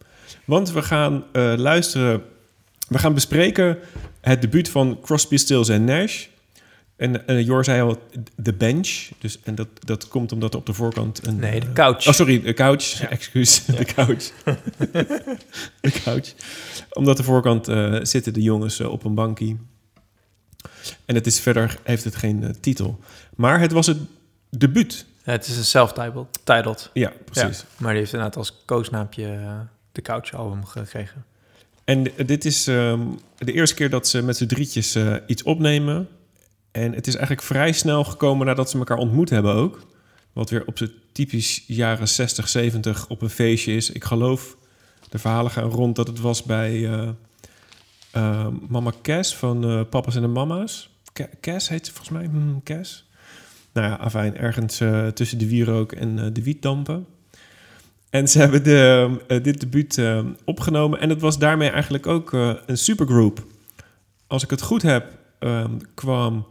[0.44, 2.22] Want we gaan eh, luisteren,
[2.88, 3.78] we gaan bespreken
[4.20, 6.26] het debuut van Crosby, Stills en Nash.
[7.00, 7.98] En eh, Jor zei al,
[8.36, 9.08] de bench.
[9.18, 11.36] Dus, en dat, dat komt omdat er op de voorkant een...
[11.36, 12.06] Nee, de eh, couch.
[12.06, 13.02] Oh, sorry, de couch.
[13.08, 14.30] Excuus, de couch.
[15.80, 16.34] de couch.
[16.90, 19.58] Omdat de voorkant eh, zitten de jongens eh, op een bankie.
[21.04, 22.98] En het is verder, heeft het geen titel.
[23.36, 23.98] Maar het was het
[24.50, 25.06] debuut.
[25.24, 26.26] Ja, het is een self-titled.
[26.44, 26.90] titled.
[26.92, 27.64] Ja, precies.
[27.76, 29.38] Maar die heeft inderdaad als koosnaampje
[29.92, 31.24] de Couch album gekregen.
[31.84, 33.00] En dit is ehm,
[33.38, 36.08] de eerste keer dat ze met z'n drietjes iets opnemen.
[36.72, 39.86] En het is eigenlijk vrij snel gekomen nadat ze elkaar ontmoet hebben ook.
[40.32, 43.90] Wat weer op z'n typisch jaren 60, 70 op een feestje is.
[43.90, 44.56] Ik geloof,
[45.08, 47.08] de verhalen gaan rond dat het was bij eh,
[48.10, 50.90] eh, Mama Cass van eh, Papa's en de Mama's.
[51.12, 52.26] Ca- Cass heet ze volgens mij.
[52.26, 53.08] Hmm, Cass.
[53.72, 54.82] Nou ja, afijn, ergens
[55.14, 57.06] tussen de wierook en de wietdampen.
[58.10, 60.00] En ze hebben de, dit debuut
[60.44, 61.00] opgenomen.
[61.00, 62.32] En het was daarmee eigenlijk ook
[62.66, 63.44] een supergroup.
[64.26, 66.46] Als ik het goed heb, ehm, kwam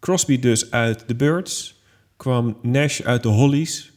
[0.00, 1.82] Crosby dus uit The Birds.
[2.16, 3.92] Kwam Nash uit de Hollies.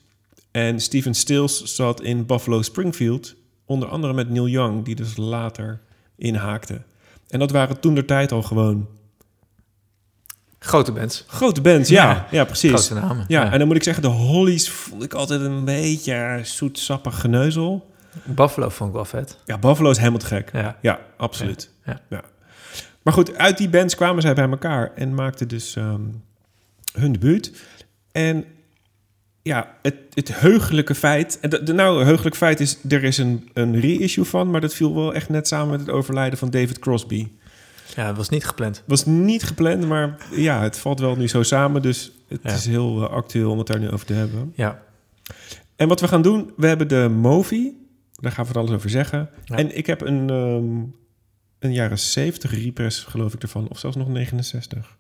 [0.52, 3.36] En Steven Stills zat in Buffalo Springfield.
[3.66, 5.82] Onder andere met Neil Young, die dus later
[6.18, 6.82] inhaakte.
[7.30, 8.88] En dat waren toen de tijd al gewoon
[10.60, 11.24] Grote bands.
[11.28, 11.90] grote bands.
[11.90, 12.46] Ja, ja, Ja.
[12.46, 12.70] precies.
[12.72, 13.26] Grote namen.
[13.28, 17.92] Ja, en dan moet ik zeggen, de Hollies vond ik altijd een beetje zoetsappig geneuzel.
[18.24, 19.38] Buffalo vond ik wel vet.
[19.46, 20.50] Ja, Buffalo is helemaal te gek.
[20.54, 20.78] Ja.
[20.82, 21.70] Ja, absoluut.
[21.86, 22.22] Ja, Ja.
[23.04, 26.02] Maar goed, uit die bands kwamen zij bij elkaar en maakten dus ehm,
[26.94, 27.64] hun debuut.
[28.12, 28.46] En
[29.42, 31.40] ja, het, het heugelijke feit...
[31.40, 34.50] En de, de, nou, het heugelijke feit is, er is een, een reissue van...
[34.52, 37.28] maar dat viel wel echt net samen met het overlijden van David Crosby.
[37.96, 38.84] Ja, dat was niet gepland.
[38.86, 41.82] was niet gepland, maar ja, het valt wel nu zo samen.
[41.82, 42.52] Dus het Ja.
[42.54, 44.52] is heel eh, actueel om het daar nu over te hebben.
[44.56, 44.82] Ja.
[45.76, 47.72] En wat we gaan doen, we hebben de Movi.
[48.12, 49.30] Daar gaan we het alles over zeggen.
[49.46, 49.56] Ja.
[49.58, 50.82] En ik heb een, ehm,
[51.64, 53.68] een jaren 70 repress, geloof ik, ervan.
[53.70, 54.98] Of zelfs nog 69.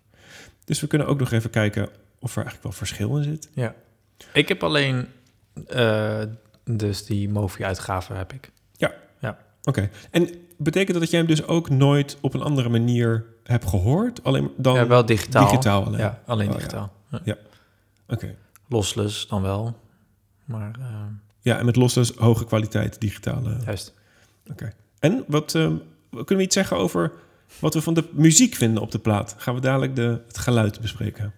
[0.65, 3.49] Dus we kunnen ook nog even kijken of er eigenlijk wel verschil in zit.
[3.54, 3.76] ja.
[4.34, 5.08] Ik heb alleen
[5.67, 6.21] eh,
[6.63, 8.52] dus die Movi-uitgave heb ik.
[9.65, 9.89] Oké.
[10.12, 14.23] En betekent dat dat jij hem dus ook nooit op een andere manier hebt gehoord?
[14.23, 15.45] Alleen dan ja, wel digitaal.
[15.45, 15.99] digitaal alleen?
[15.99, 16.58] Ja, alleen Oh, ja.
[16.60, 16.93] digitaal.
[17.23, 17.36] Ja.
[18.08, 18.36] Oké.
[18.67, 19.78] Lossless dan wel.
[20.45, 20.86] Maar eh,
[21.41, 23.58] Ja, en met losses hoge kwaliteit digitale.
[23.65, 23.93] juist.
[24.52, 24.73] Oké.
[24.99, 25.76] En wat ehm,
[26.13, 27.12] kunnen we iets zeggen over
[27.60, 29.36] wat we van de muziek vinden op de plaat?
[29.38, 31.34] Gaan we dadelijk de, het geluid bespreken?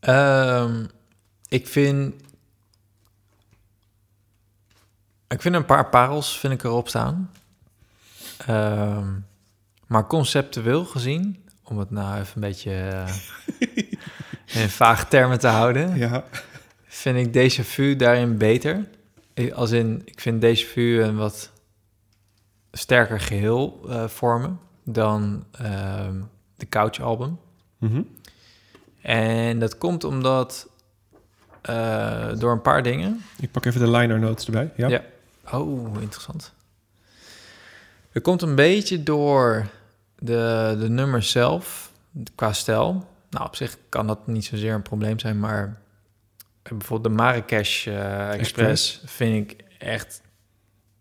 [0.00, 0.84] Ehm,
[1.48, 2.14] ik vind...
[5.28, 7.30] Ik vind een paar parels vind ik erop staan.
[8.46, 9.06] Ehm,
[9.86, 12.72] maar conceptueel gezien, om het nou even een beetje
[14.48, 16.24] eh, in vage termen te houden, Ja.
[16.86, 18.88] vind ik Déjà Vu daarin beter.
[19.34, 21.50] Ik- Als in, ik vind Déjà Vu een wat
[22.78, 26.20] sterker geheel eh, vormen dan, ehm,
[26.56, 27.38] The Couch album.
[27.78, 28.02] Mhm.
[29.02, 30.68] En dat komt omdat
[31.60, 33.22] eh, door een paar dingen.
[33.40, 34.72] Ik pak even de liner notes erbij.
[34.76, 34.88] Ja.
[34.88, 35.02] Ja.
[35.52, 36.52] Oh, interessant.
[38.10, 39.66] Het komt een beetje door
[40.18, 41.92] de, de nummers zelf,
[42.34, 43.06] qua stijl.
[43.30, 45.80] Nou, op zich kan dat niet zozeer een probleem zijn, maar
[46.62, 50.22] bijvoorbeeld de Marrakesh eh, Express, vind ik echt...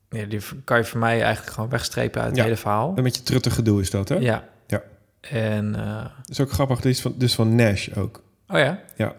[0.09, 2.43] Ja, die kan je voor mij eigenlijk gewoon wegstrepen uit het Ja.
[2.43, 2.93] hele verhaal.
[2.95, 4.15] Een beetje truttig gedoe is dat, hè?
[4.15, 4.47] Ja.
[4.67, 4.81] Ja.
[5.21, 6.79] En, eh, Dat is ook grappig.
[6.81, 8.21] Dit is van, dus van Nash ook.
[8.47, 8.79] oh ja?
[8.95, 9.15] Ja.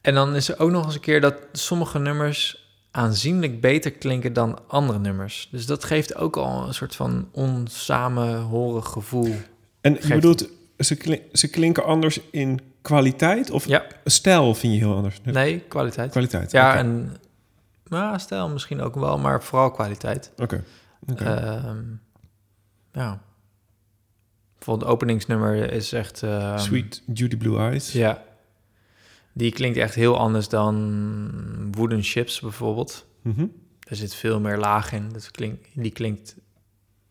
[0.00, 4.32] En dan is er ook nog eens een keer dat sommige nummers aanzienlijk beter klinken
[4.32, 5.48] dan andere nummers.
[5.50, 9.34] Dus dat geeft ook al een soort van onsamenhorig gevoel.
[9.80, 14.94] En je bedoelt, ze, ze klinken anders in kwaliteit of Ja, stijl vind je heel
[14.94, 15.20] anders?
[15.22, 16.10] nee, kwaliteit.
[16.10, 16.50] Kwaliteit.
[16.50, 17.16] Ja, en
[17.94, 20.32] nou, stijl misschien ook wel, maar vooral kwaliteit.
[20.36, 20.64] Oké.
[21.10, 21.24] Oké.
[21.24, 21.82] Ehm,
[22.92, 23.22] ja.
[24.54, 26.22] Bijvoorbeeld het openingsnummer is echt...
[26.22, 27.92] ehm, Sweet Judy Blue Eyes.
[27.92, 28.22] Ja.
[29.32, 33.06] Die klinkt echt heel anders dan Wooden Chips bijvoorbeeld.
[33.22, 33.46] Mhm.
[33.88, 35.08] Er zit veel meer laag in.
[35.12, 36.36] Dat klinkt, die klinkt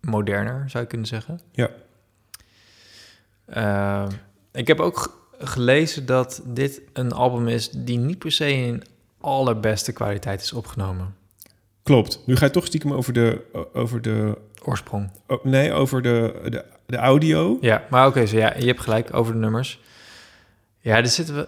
[0.02, 1.40] moderner, zou je kunnen zeggen.
[1.52, 1.70] Ja.
[3.46, 4.12] Ehm,
[4.52, 8.84] ik heb ook gelezen dat dit een album is die niet per se in
[9.24, 11.16] allerbeste kwaliteit is opgenomen.
[11.84, 12.20] Klopt.
[12.26, 13.42] Nu ga je toch stiekem over de...
[13.74, 15.10] Over de Oorsprong.
[15.28, 17.58] oh, nee, over de, de, de audio.
[17.62, 19.80] Ja, maar oké, zo ja, je hebt gelijk over de nummers.
[20.80, 21.48] Ja, er zitten we.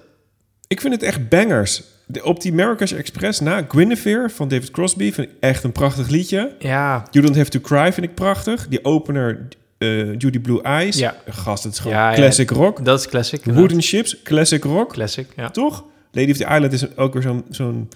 [0.67, 1.83] Ik vind het echt bangers.
[2.05, 6.07] De, op die Marrakesh Express na Guinevere van David Crosby vind ik echt een prachtig
[6.09, 6.55] liedje.
[6.59, 8.67] Ja, You Don't Have To Cry vind ik prachtig.
[8.67, 10.97] Die opener eh, Judy Blue Eyes.
[10.97, 11.15] Ja.
[11.27, 12.15] Gast, het is gewoon Ja, ja.
[12.15, 12.85] classic rock.
[12.85, 13.45] dat is classic.
[13.45, 14.91] Wooden Ships, classic rock.
[14.93, 15.49] Classic, ja.
[15.49, 15.83] Toch?
[16.15, 17.89] Lady of the Island is ook weer zo'n zo'n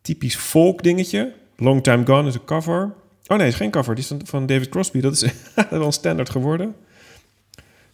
[0.00, 1.32] typisch folk dingetje.
[1.56, 2.92] Long Time Gone is een cover.
[3.26, 3.94] Oh nee, is geen cover.
[3.94, 5.00] Die is van, David Crosby.
[5.00, 5.24] Dat is
[5.70, 6.74] wel een standaard geworden.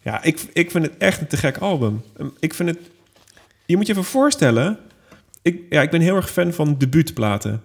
[0.01, 2.01] Ja, ik, ik vind het echt een te gek album.
[2.19, 2.79] Um, Ik vind het...
[3.65, 4.77] Je moet je even voorstellen...
[5.41, 7.61] Ik, ja, ik ben heel erg fan van debuutplaten.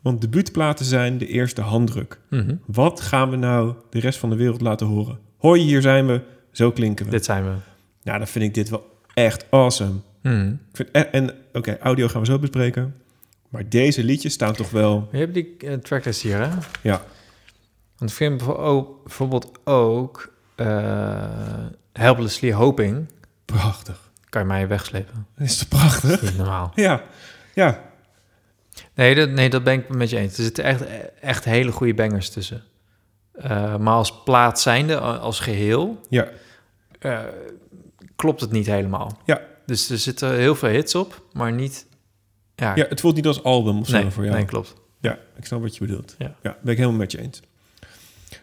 [0.00, 2.20] Want debuutplaten zijn de eerste handdruk.
[2.30, 2.54] Mhm.
[2.66, 5.18] Wat gaan we nou de rest van de wereld laten horen?
[5.36, 6.20] Hoi, hier zijn we.
[6.52, 7.10] Zo klinken we.
[7.10, 7.52] Dit zijn we.
[8.02, 9.94] Nou, dan vind ik dit wel echt awesome.
[10.22, 12.94] Ik vind, en en oké, audio gaan we zo bespreken.
[13.48, 15.08] Maar deze liedjes staan toch wel...
[15.12, 16.48] Je hebt die uh, tracklist hier, hè?
[16.82, 17.02] Ja,
[17.96, 23.08] Want ik vind bijvoorbeeld ook eh, Helplessly Hoping...
[23.44, 24.10] prachtig.
[24.28, 25.26] kan je mij wegslepen.
[25.36, 26.22] Dat is toch prachtig?
[26.22, 26.72] Niet normaal.
[26.74, 27.02] Ja,
[27.54, 27.90] ja.
[28.94, 30.36] Nee dat, nee, dat ben ik met je eens.
[30.36, 30.84] Er zitten echt,
[31.20, 32.62] echt hele goede bangers tussen.
[33.32, 36.28] Eh, maar als plaat zijnde, als geheel, Ja,
[36.98, 37.20] eh,
[38.16, 39.18] klopt het niet helemaal.
[39.24, 39.40] Ja.
[39.66, 41.86] Dus er zitten heel veel hits op, maar niet...
[42.54, 44.36] Ja, ja, het voelt niet als album of zo nee, voor jou.
[44.36, 44.74] nee, klopt.
[45.00, 46.14] Ja, ik snap wat je bedoelt.
[46.18, 46.34] Ja.
[46.42, 47.40] ja, ben ik helemaal met je eens.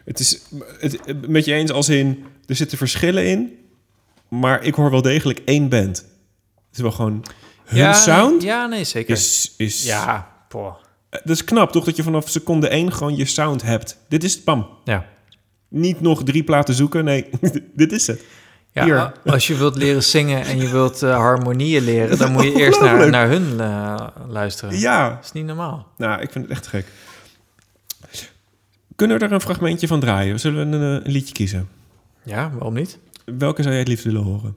[0.04, 0.42] Het is
[0.78, 3.58] het, met je eens als in, er zitten verschillen in,
[4.28, 5.96] maar ik hoor wel degelijk één band.
[5.96, 7.24] Het is wel gewoon,
[7.64, 9.14] hun ja, sound Ja, nee, zeker.
[9.14, 9.84] is, is...
[9.84, 10.74] Ja, boah.
[11.10, 11.84] Dat is knap, toch?
[11.84, 13.98] Dat je vanaf seconde één gewoon je sound hebt.
[14.08, 14.68] Dit is het, pam.
[14.84, 15.06] Ja.
[15.68, 17.28] Niet nog drie platen zoeken, nee,
[17.74, 18.24] dit is het.
[18.72, 19.12] Ja, Hier.
[19.24, 22.80] als je wilt leren zingen en je wilt eh, harmonieën leren, dan moet je eerst
[22.80, 24.78] naar, naar hun eh, luisteren.
[24.78, 25.86] Ja, Dat is niet normaal.
[25.96, 26.86] nou, ik vind het echt gek.
[28.96, 30.40] Kunnen we er een fragmentje van draaien?
[30.40, 31.68] Zullen we een, eh, een liedje kiezen?
[32.22, 32.98] Ja, waarom niet?
[33.24, 34.56] Welke zou jij het liefst willen horen?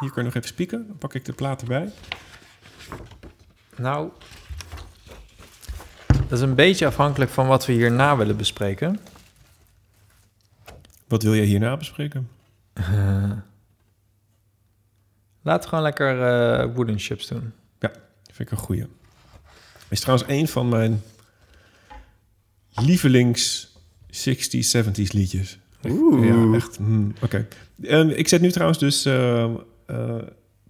[0.00, 0.84] Hier kan je nog even spieken.
[0.86, 1.92] Dan pak ik de plaat erbij.
[3.76, 4.08] Nou,
[6.06, 8.98] dat is een beetje afhankelijk van wat we hierna willen bespreken.
[11.08, 12.28] Wat wil jij hierna bespreken?
[15.42, 17.52] Laten we gewoon lekker eh wooden chips doen.
[18.32, 18.86] Vind ik een goeie.
[19.88, 21.02] Is trouwens een van mijn
[22.74, 23.72] lievelings
[24.06, 25.58] 60s, 70s liedjes.
[25.88, 26.26] Oeh.
[26.26, 26.78] Ja, echt.
[26.78, 27.46] mm, Oké.
[27.82, 29.52] Ehm, ik zet nu trouwens dus eh,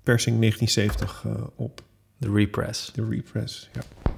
[0.03, 1.83] persing 1970 eh, op.
[2.17, 2.93] De repress.
[2.93, 4.13] De repress, ja.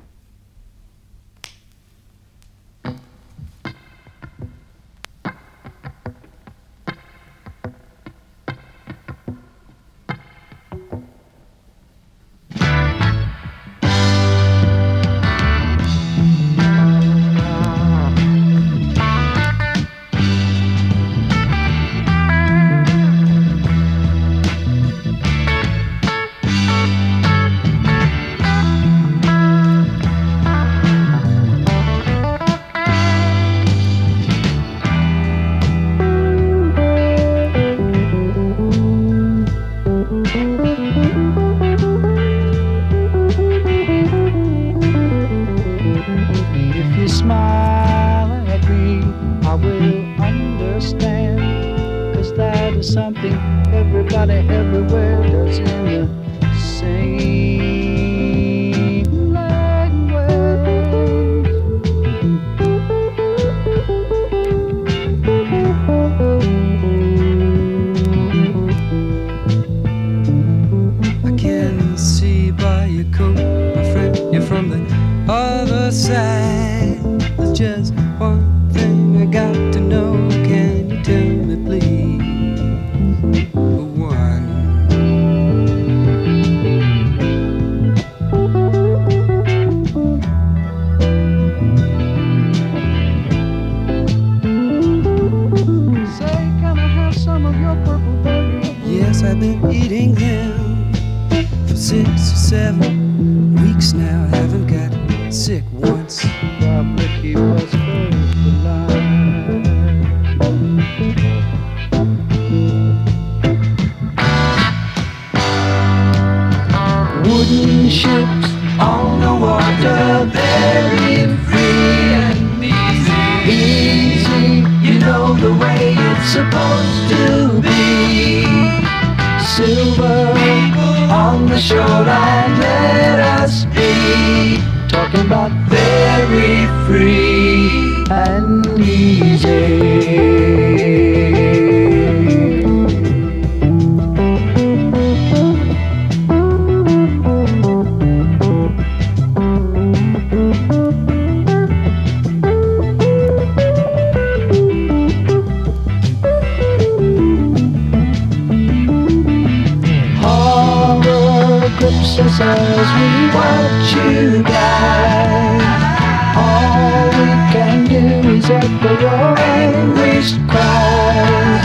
[168.51, 171.63] Is your anguished cries.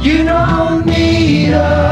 [0.01, 1.90] You don't need us.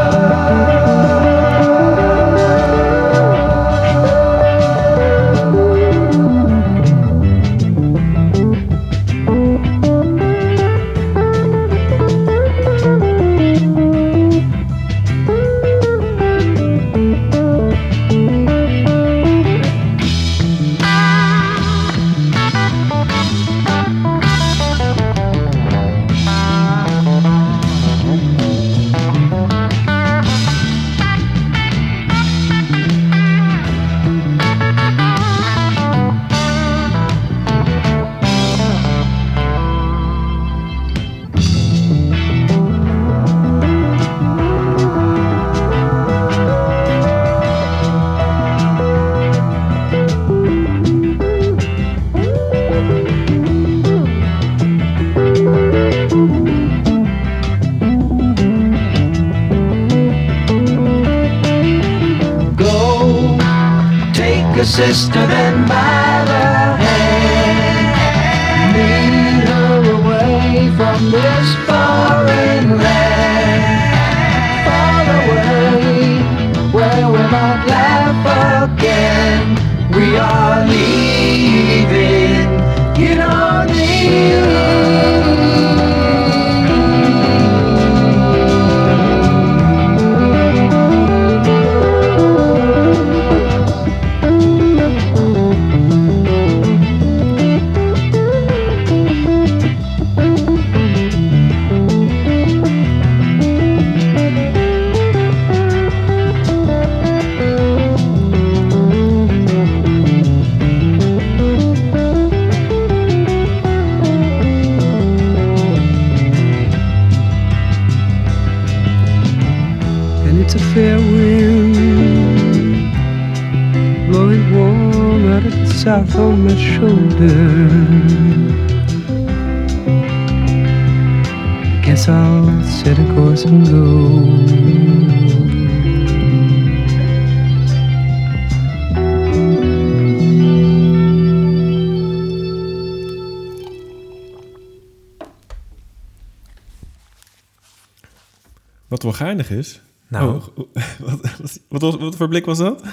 [149.19, 149.81] Geinig is.
[150.07, 150.35] Nou.
[150.35, 150.47] Oh,
[150.99, 152.83] wat, wat, wat, was- wat voor blik was dat?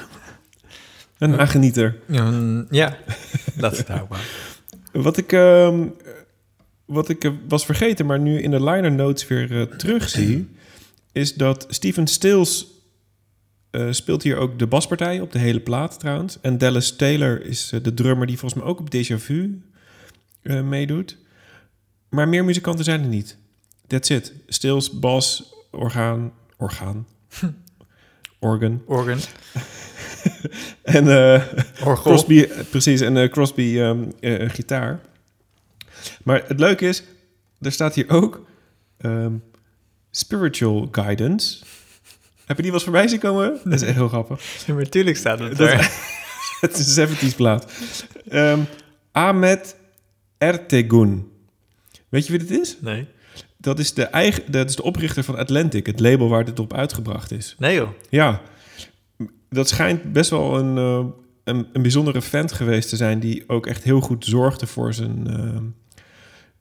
[1.19, 1.97] Een nagenieter.
[2.09, 2.31] Ja,
[2.71, 2.97] ja,
[3.57, 4.27] dat is het ook maar.
[4.93, 5.87] Wat ik, ehm,
[6.85, 10.49] wat ik eh, was vergeten, maar nu in de liner notes weer eh, terugzie...
[11.13, 12.67] is dat Steven Stills
[13.71, 16.39] eh, speelt hier ook de baspartij op de hele plaat trouwens.
[16.41, 19.63] En Dallas Taylor is de drummer die volgens mij ook op Déjà Vu
[20.45, 21.17] meedoet.
[22.09, 23.37] Maar meer muzikanten zijn er niet.
[23.87, 24.33] That's it.
[24.47, 27.07] Stills, bas, orgaan, orgaan,
[28.39, 28.83] organ.
[28.87, 29.19] Organ.
[30.83, 31.05] En
[31.85, 31.95] Orgel.
[32.03, 35.01] Crosby, precies, en eh, Crosby ehm, eh, gitaar.
[36.25, 37.03] Maar het leuke is,
[37.61, 38.47] er staat hier ook
[38.99, 39.33] ehm,
[40.11, 41.65] spiritual guidance.
[42.45, 43.59] Heb je die wel eens voorbij zien komen?
[43.65, 44.65] Dat is echt heel grappig.
[44.67, 45.91] Ja, maar tuurlijk staat het Dat- er.
[46.61, 47.73] Het is een 70s plaat.
[48.29, 48.61] Ehm,
[49.13, 49.77] Ahmed
[50.39, 51.31] Ertegun.
[52.09, 52.77] Weet je wie dit is?
[52.81, 53.09] Nee.
[53.67, 56.73] Dat is de, eigen, dat is de oprichter van Atlantic, het label waar dit op
[56.75, 57.55] uitgebracht is.
[57.59, 57.89] Nee joh.
[58.09, 58.41] Ja,
[59.49, 61.07] dat schijnt best wel een, eh,
[61.45, 63.21] een, een bijzondere vent geweest te zijn...
[63.21, 65.61] die ook echt heel goed zorgde voor zijn, eh,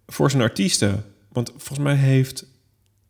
[0.07, 1.03] voor zijn artiesten.
[1.31, 2.45] Want volgens mij heeft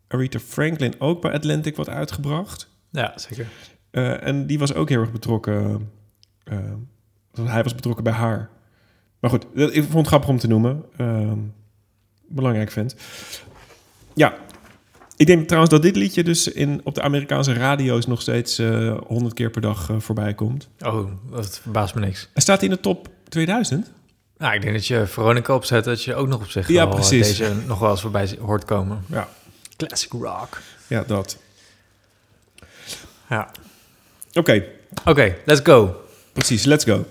[0.08, 2.68] Aretha Franklin ook bij Atlantic wat uitgebracht.
[2.90, 3.46] Ja, zeker.
[3.90, 5.90] Eh, en die was ook heel erg betrokken.
[7.34, 8.50] hij was betrokken bij haar.
[9.20, 10.84] Maar goed, dat- ik vond het grappig om te noemen.
[12.28, 12.96] Belangrijk vent.
[14.16, 14.34] Ja,
[15.16, 18.96] ik denk trouwens dat dit liedje dus in, op de Amerikaanse radio's nog steeds eh
[19.06, 20.68] 100 keer per dag eh, voorbij komt.
[20.80, 22.28] Oh, dat verbaast me niks.
[22.32, 23.90] Hij staat in de top 2000.
[24.38, 26.90] Nou, ik denk dat je Veronica opzet, dat je ook nog op zich Ja, eh,
[26.94, 27.26] precies.
[27.36, 29.04] deze nog wel eens voorbij hoort komen.
[29.06, 29.28] Ja,
[29.76, 30.60] Classic rock.
[30.86, 31.38] ja dat.
[33.28, 33.50] Ja.
[34.34, 34.64] Oké,
[35.04, 36.00] Oké, let's go.
[36.32, 36.64] precies.
[36.64, 37.04] Let's go.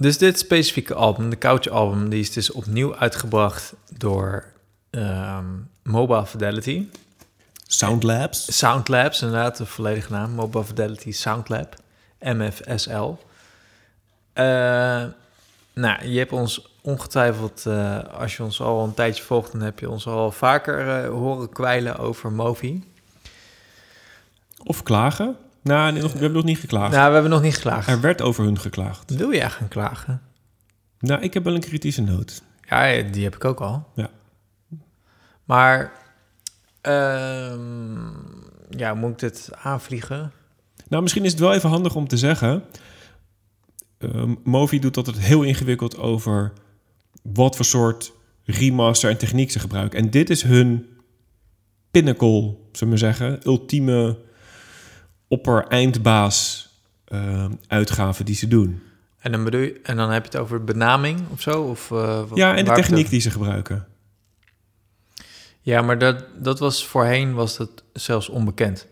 [0.00, 4.44] Dus dit specifieke album, de Couch album, die is dus opnieuw uitgebracht door
[4.90, 5.44] ehm,
[5.82, 6.88] Mobile Fidelity.
[7.66, 8.56] Soundlabs.
[8.58, 10.30] Soundlabs, inderdaad, de volledige naam.
[10.30, 11.74] Mobile Fidelity Soundlab.
[12.20, 13.14] MFSL.
[14.32, 14.44] Eh,
[15.74, 19.78] nou, je hebt ons ongetwijfeld, eh, als je ons al een tijdje volgt, dan heb
[19.78, 22.84] je ons al vaker eh, horen kwijlen over Movi.
[24.64, 25.36] Of klagen.
[25.68, 26.92] Nou, nog, we hebben nog niet geklaagd.
[26.92, 27.88] Nou, we hebben nog niet geklaagd.
[27.88, 29.14] Er werd over hun geklaagd.
[29.16, 30.20] Wil je echt gaan klagen?
[31.00, 32.42] Nou, ik heb wel een kritische noot.
[32.68, 33.86] Ja, die heb ik ook al.
[33.94, 34.10] Ja.
[35.44, 35.92] Maar,
[36.80, 38.06] ehm,
[38.70, 40.32] ja, moet ik dit aanvliegen?
[40.88, 42.62] Nou, misschien is het wel even handig om te zeggen.
[43.98, 46.52] eh, Movi doet altijd heel ingewikkeld over
[47.22, 48.12] wat voor soort
[48.44, 49.98] remaster en techniek ze gebruiken.
[49.98, 50.86] En dit is hun
[51.90, 54.18] pinnacle, zullen we zeggen, ultieme
[55.28, 56.68] opper-eindbaas
[57.04, 58.82] eh, uitgave die ze doen.
[59.18, 61.62] En dan, bedoel je, en dan heb je het over benaming of zo?
[61.62, 63.86] Of, eh, wat- Ja, en de techniek die ze gebruiken.
[65.60, 68.86] Ja, maar dat, dat was voorheen was dat zelfs onbekend.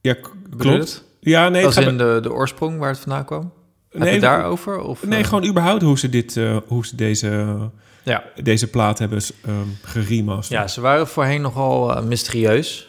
[0.00, 0.16] Ja,
[0.58, 1.04] klopt.
[1.20, 3.52] Ja, nee, Als in de, de oorsprong waar het vandaan kwam?
[3.90, 4.80] Heb Nee, je daarover?
[4.80, 7.58] Of, Nee, eh, gewoon überhaupt hoe ze, dit, hoe ze deze,
[8.04, 8.24] Ja.
[8.42, 10.60] deze plaat hebben um, geremasterd.
[10.60, 12.88] ja, ze waren voorheen nogal mysterieus.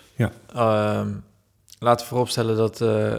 [0.53, 1.11] Ehm,
[1.79, 3.13] laten we vooropstellen dat eh,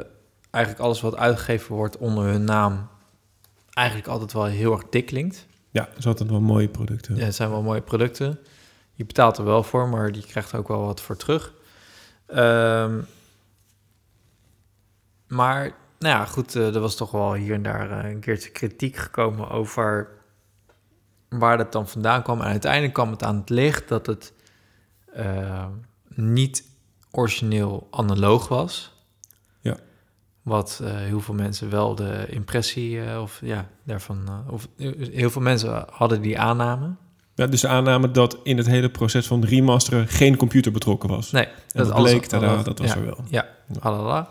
[0.51, 2.89] eigenlijk alles wat uitgegeven wordt onder hun naam...
[3.71, 5.47] eigenlijk altijd wel heel erg dik klinkt.
[5.71, 7.17] Ja, dat is altijd wel mooie producten.
[7.17, 8.39] Ja, het zijn wel mooie producten.
[8.93, 11.53] Je betaalt er wel voor, maar die krijgt er ook wel wat voor terug.
[12.27, 13.01] Ehm,
[15.29, 15.63] maar,
[15.99, 18.97] nou ja, goed, eh, er was toch wel hier en daar eh, een keertje kritiek
[18.97, 20.09] gekomen over
[21.29, 22.41] waar dat dan vandaan kwam.
[22.41, 24.33] En uiteindelijk kwam het aan het licht dat het
[25.13, 25.67] eh,
[26.15, 26.65] niet
[27.11, 28.93] origineel analoog was.
[29.61, 29.77] Ja.
[30.43, 34.69] Wat eh, heel veel mensen wel de impressie, eh, of ja, daarvan, eh, of
[35.11, 36.95] heel veel mensen hadden die aanname.
[37.35, 41.31] Ja, dus de aanname dat in het hele proces van remasteren geen computer betrokken was.
[41.31, 43.25] Nee, en dat alles- bleek, dat was ja, er wel.
[43.29, 43.49] Ja,
[43.81, 44.29] alala.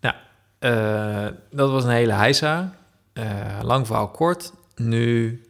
[0.00, 0.14] Nou,
[1.50, 2.74] dat was een hele heisa.
[3.62, 4.52] Lang verhaal kort.
[4.76, 5.40] Nu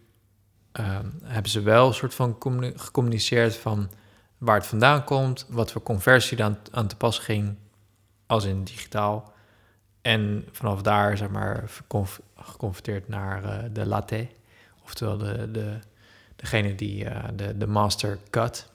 [0.73, 3.91] eh, hebben ze wel een soort van communi- gecommuniceerd van
[4.39, 7.55] waar het vandaan komt, wat voor conversie aan, aan te pas ging,
[8.27, 9.33] als in digitaal.
[10.03, 11.65] En vanaf daar, zeg maar,
[12.37, 14.27] geconverteerd naar eh, de latte.
[14.85, 15.79] Oftewel de, de,
[16.37, 18.69] degene die eh, de, de master cut.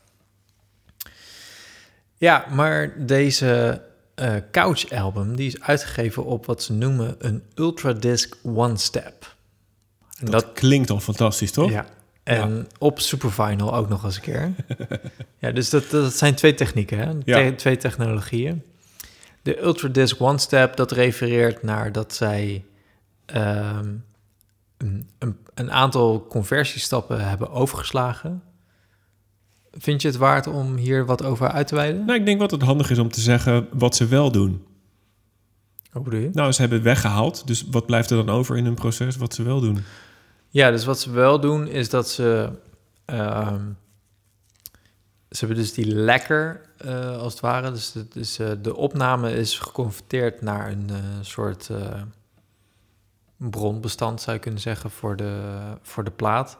[2.17, 3.81] Ja, maar deze
[4.15, 9.35] eh, Couch album die is uitgegeven op wat ze noemen een Ultra Disc One Step.
[10.19, 11.69] En Dat, klinkt al fantastisch, toch?
[11.69, 11.85] ja.
[12.37, 14.51] En op Supervinyl ook nog eens een keer.
[15.39, 17.11] ja, dus dat, dat zijn twee technieken, hè?
[17.23, 17.49] Ja.
[17.49, 18.63] Te- twee technologieën.
[19.41, 22.65] De Ultra Disc One Step, dat refereert naar dat zij
[23.25, 23.87] ehm,
[24.77, 28.43] een, een, een aantal conversiestappen hebben overgeslagen.
[29.71, 32.05] Vind je het waard om hier wat over uit te wijden?
[32.05, 34.65] Nou, ik denk wat het handig is om te zeggen wat ze wel doen.
[35.91, 36.29] Hoe bedoel je?
[36.33, 37.47] Nou, ze hebben weggehaald.
[37.47, 39.83] Dus wat blijft er dan over in hun proces wat ze wel doen?
[40.53, 42.49] Ja, dus wat ze wel doen is dat ze
[43.05, 43.65] ehm,
[45.31, 47.71] ze hebben dus die lekker, eh, als het ware.
[47.71, 51.69] Dus, is, eh, de opname is geconverteerd naar een eh, soort
[53.37, 55.41] bronbestand, zou je kunnen zeggen, voor de,
[55.81, 56.57] voor de plaat.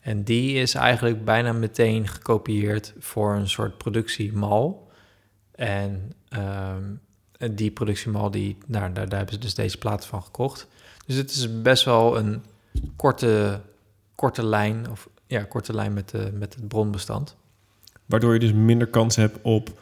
[0.00, 4.90] En die is eigenlijk bijna meteen gekopieerd voor een soort productiemal.
[5.54, 6.94] En ehm,
[7.50, 10.66] die productiemal, die, daar, daar, daar hebben ze dus deze plaat van gekocht.
[11.06, 12.42] Dus het is best wel een
[12.96, 13.60] korte,
[14.14, 17.36] korte lijn, of ja, korte lijn met, de, met het bronbestand.
[18.06, 19.80] Waardoor je dus minder kans hebt op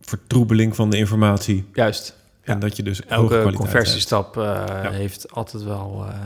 [0.00, 1.68] vertroebeling van de informatie.
[1.72, 2.16] Juist.
[2.40, 2.60] En Ja.
[2.60, 4.90] dat je dus Elke conversiestap eh, Ja.
[4.90, 6.18] heeft altijd wel eh,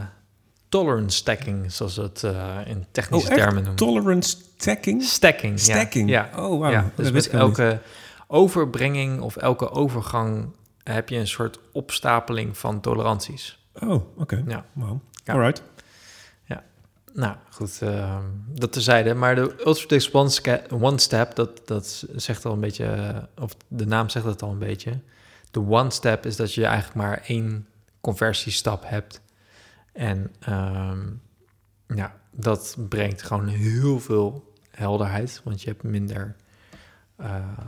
[0.68, 3.74] tolerance stacking, zoals we het eh, in technische Oh, termen noemen.
[3.74, 5.02] Tolerance stacking?
[5.02, 5.58] Stacking.
[5.58, 5.64] ja.
[5.74, 6.10] Stacking?
[6.10, 6.30] Ja.
[6.36, 7.80] Oh, Dat dus met elke
[8.26, 13.58] overbrenging of elke overgang heb je een soort opstapeling van toleranties.
[13.80, 14.42] Oh, oké.
[14.46, 14.64] Ja.
[14.72, 15.00] Wauw.
[15.24, 15.32] Ja.
[15.32, 15.62] Alright.
[17.14, 19.14] Nou, goed, ehm, dat terzijde.
[19.14, 22.84] Maar de Ultradix One, One Step, dat, dat zegt al een beetje...
[22.84, 25.00] eh, of de naam zegt het al een beetje.
[25.50, 27.66] De One Step is dat je eigenlijk maar één
[28.00, 29.20] conversiestap hebt.
[29.92, 31.00] En ehm,
[31.86, 35.40] ja, dat brengt gewoon heel veel helderheid.
[35.44, 36.36] Want je hebt minder
[37.16, 37.58] eh,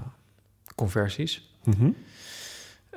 [0.75, 1.57] conversies.
[1.65, 1.91] Mhm.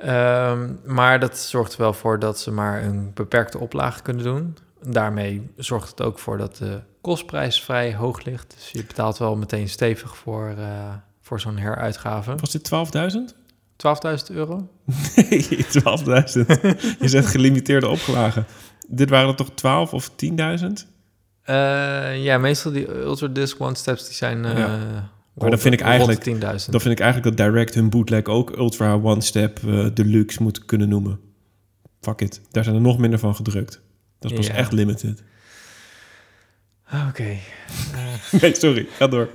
[0.00, 4.56] Ehm, maar dat zorgt er wel voor dat ze maar een beperkte oplage kunnen doen.
[4.82, 8.54] Daarmee zorgt het ook voor dat de kostprijs vrij hoog ligt.
[8.56, 12.34] Dus je betaalt wel meteen stevig voor, eh, voor zo'n heruitgave.
[12.36, 13.34] Was dit 12.000?
[13.76, 14.68] 12.000 euro?
[15.16, 16.46] Nee, 12.000.
[16.98, 18.46] je zegt gelimiteerde oplagen.
[18.88, 20.86] Dit waren er toch 12 of 10.000?
[21.42, 24.44] Eh, ja, meestal die Ultra Disc One Steps die zijn...
[24.44, 25.10] eh Ja.
[25.38, 26.72] Rond- dan vind ik eigenlijk- 10.000.
[26.72, 30.64] Dan vind ik eigenlijk dat Direct hun bootleg ook Ultra One Step eh, Deluxe moet
[30.64, 31.20] kunnen noemen.
[32.00, 32.40] Fuck it.
[32.50, 33.80] Daar zijn er nog minder van gedrukt.
[34.18, 34.54] Dat is pas Ja.
[34.54, 35.22] echt limited.
[36.84, 37.36] Ah, Oké.
[38.40, 38.86] Nee, sorry.
[38.90, 39.28] Ga door.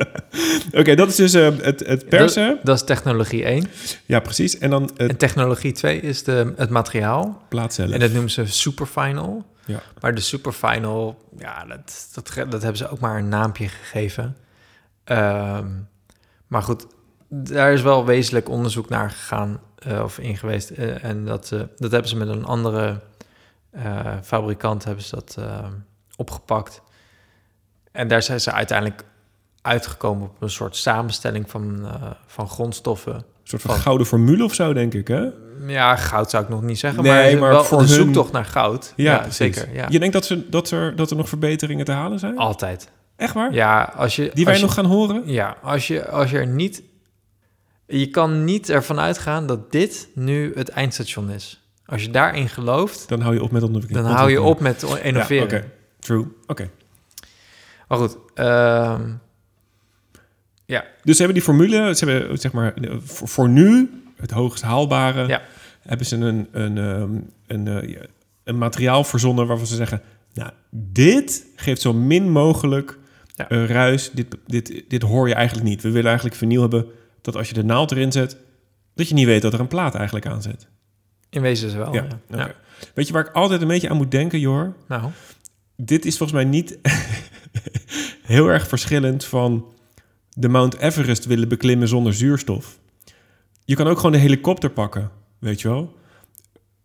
[0.80, 2.48] Oké, dat is dus eh, het, het persen.
[2.48, 3.64] Dat, dat is technologie 1.
[4.06, 4.58] Ja, precies.
[4.58, 7.42] En dan het En technologie 2 is de, het materiaal.
[7.48, 7.90] plaat zelf.
[7.90, 9.44] En dat noemen ze superfinal.
[9.66, 9.82] Ja.
[10.00, 14.36] Maar de superfinal, ja, dat, dat, dat hebben ze ook maar een naampje gegeven.
[15.06, 15.66] Ehm,
[16.46, 16.86] maar goed,
[17.28, 20.70] daar is wel wezenlijk onderzoek naar gegaan eh, of in geweest.
[20.70, 23.00] Eh, en dat, eh, dat hebben ze met een andere
[24.22, 25.64] fabrikant hebben ze dat eh,
[26.16, 26.82] opgepakt.
[27.92, 29.04] En daar zijn ze uiteindelijk
[29.62, 31.86] uitgekomen op een soort samenstelling van,
[32.26, 33.14] van grondstoffen.
[33.14, 35.28] Een soort van van- gouden formule of zo, denk ik, hè?
[35.66, 38.32] Ja, goud zou ik nog niet zeggen, Nee, maar, maar wel voor de hun- zoektocht
[38.32, 38.92] naar goud.
[38.96, 39.36] Ja, precies.
[39.36, 39.74] zeker.
[39.74, 39.86] Ja.
[39.88, 42.38] Je denkt dat, ze, dat, er, dat er nog verbeteringen te halen zijn?
[42.38, 42.90] Altijd.
[43.16, 43.52] Echt waar?
[43.52, 44.30] Ja, als je...
[44.34, 45.22] Die wij je- nog gaan horen?
[45.26, 46.82] Ja, als je, als je er niet...
[47.86, 51.64] Je kan niet ervan uitgaan dat dit nu het eindstation is.
[51.84, 54.06] Als je daarin gelooft, Dan hou je op met ontwikkeling.
[54.06, 55.44] dan hou je op met Ja, innoveren.
[55.44, 55.64] Oké,
[55.98, 56.26] true.
[56.46, 56.70] Oké.
[57.88, 59.02] Maar goed, ehm,
[60.64, 64.62] ja, Dus ze hebben die formule, ze hebben zeg maar voor, voor nu het hoogst
[64.62, 65.42] haalbare, Ja.
[65.80, 67.10] hebben ze een, een, ehm,
[67.46, 68.00] een, eh, ja,
[68.44, 70.02] een materiaal verzonnen waarvan ze zeggen,
[70.34, 72.98] nou, dit geeft zo min mogelijk
[73.36, 73.48] Ja.
[73.48, 74.10] eh, ruis.
[74.10, 75.82] Dit, dit, dit hoor je eigenlijk niet.
[75.82, 76.86] We willen eigenlijk vinyl hebben
[77.20, 78.36] dat als je de naald erin zet,
[78.94, 80.66] dat je niet weet dat er een plaat eigenlijk aan zit.
[81.30, 81.94] in wezen is wel.
[81.94, 82.36] Ja, oké.
[82.36, 82.54] Ja.
[82.94, 84.76] Weet je waar ik altijd een beetje aan moet denken, Jor?
[84.88, 85.10] Nou,
[85.76, 86.78] dit is volgens mij niet
[88.22, 89.66] heel erg verschillend van
[90.32, 92.78] de Mount Everest willen beklimmen zonder zuurstof.
[93.64, 95.94] Je kan ook gewoon de helikopter pakken, weet je wel.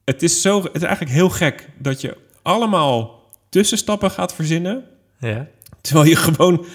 [0.06, 4.84] Het is, zo, het is eigenlijk heel gek dat je allemaal tussenstappen gaat verzinnen,
[5.20, 5.48] ja.
[5.82, 6.66] Terwijl je gewoon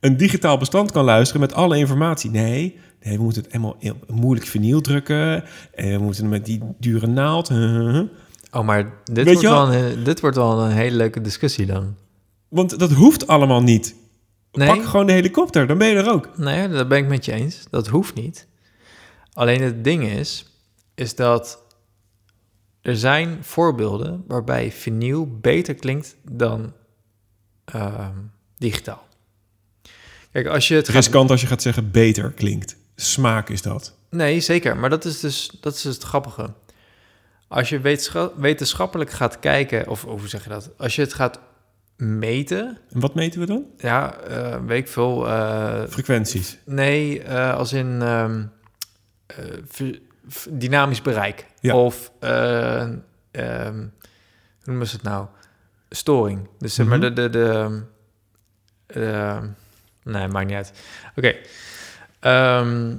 [0.00, 2.30] een digitaal bestand kan luisteren met alle informatie.
[2.30, 5.44] Nee, nee we moeten het helemaal moeilijk vinyl drukken
[5.74, 7.50] en we moeten met die dure naald.
[8.50, 11.96] Oh, maar dit wordt, wel een, dit wordt wel een hele leuke discussie dan.
[12.48, 13.94] Want dat hoeft allemaal niet.
[14.52, 16.38] Nee, Pak gewoon de helikopter, dan ben je er ook.
[16.38, 17.66] nee, dat ben ik met je eens.
[17.70, 18.46] Dat hoeft niet.
[19.32, 20.46] Alleen het ding is,
[20.94, 21.62] is dat
[22.80, 26.72] er zijn voorbeelden waarbij vinyl beter klinkt dan
[27.64, 28.16] ehm,
[28.58, 29.06] digitaal.
[30.32, 30.94] Kijk, als je het gaat...
[30.94, 32.76] riskant als je gaat zeggen beter klinkt.
[32.96, 33.96] Smaak is dat.
[34.10, 34.76] Nee, zeker.
[34.76, 36.52] Maar dat is dus dat is het grappige.
[37.48, 40.70] Als je wetenschap- wetenschappelijk gaat kijken, of hoe zeg je dat?
[40.78, 41.40] Als je het gaat
[41.96, 43.64] meten, En wat meten we dan?
[43.78, 45.28] ja, eh, weet ik veel.
[45.28, 46.58] eh, Frequenties.
[46.64, 48.44] nee, eh, als in ehm,
[49.26, 49.92] eh,
[50.50, 51.46] dynamisch bereik.
[51.60, 51.74] Ja.
[51.76, 52.96] Of, ehm,
[53.32, 53.90] hoe
[54.64, 55.26] noemen ze het nou?
[55.90, 56.48] Storing.
[56.58, 57.14] Dus zeg maar Mhm.
[57.14, 57.22] de...
[57.22, 57.82] de, de
[58.88, 59.46] ehm,
[60.02, 60.72] nee, maakt niet uit.
[61.16, 61.34] Oké.
[62.20, 62.96] Ehm,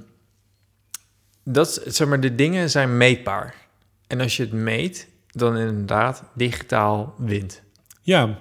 [1.44, 3.56] dat, zeg maar, de dingen zijn meetbaar.
[4.08, 7.62] En als je het meet, dan inderdaad digitaal wint.
[8.02, 8.38] Ja,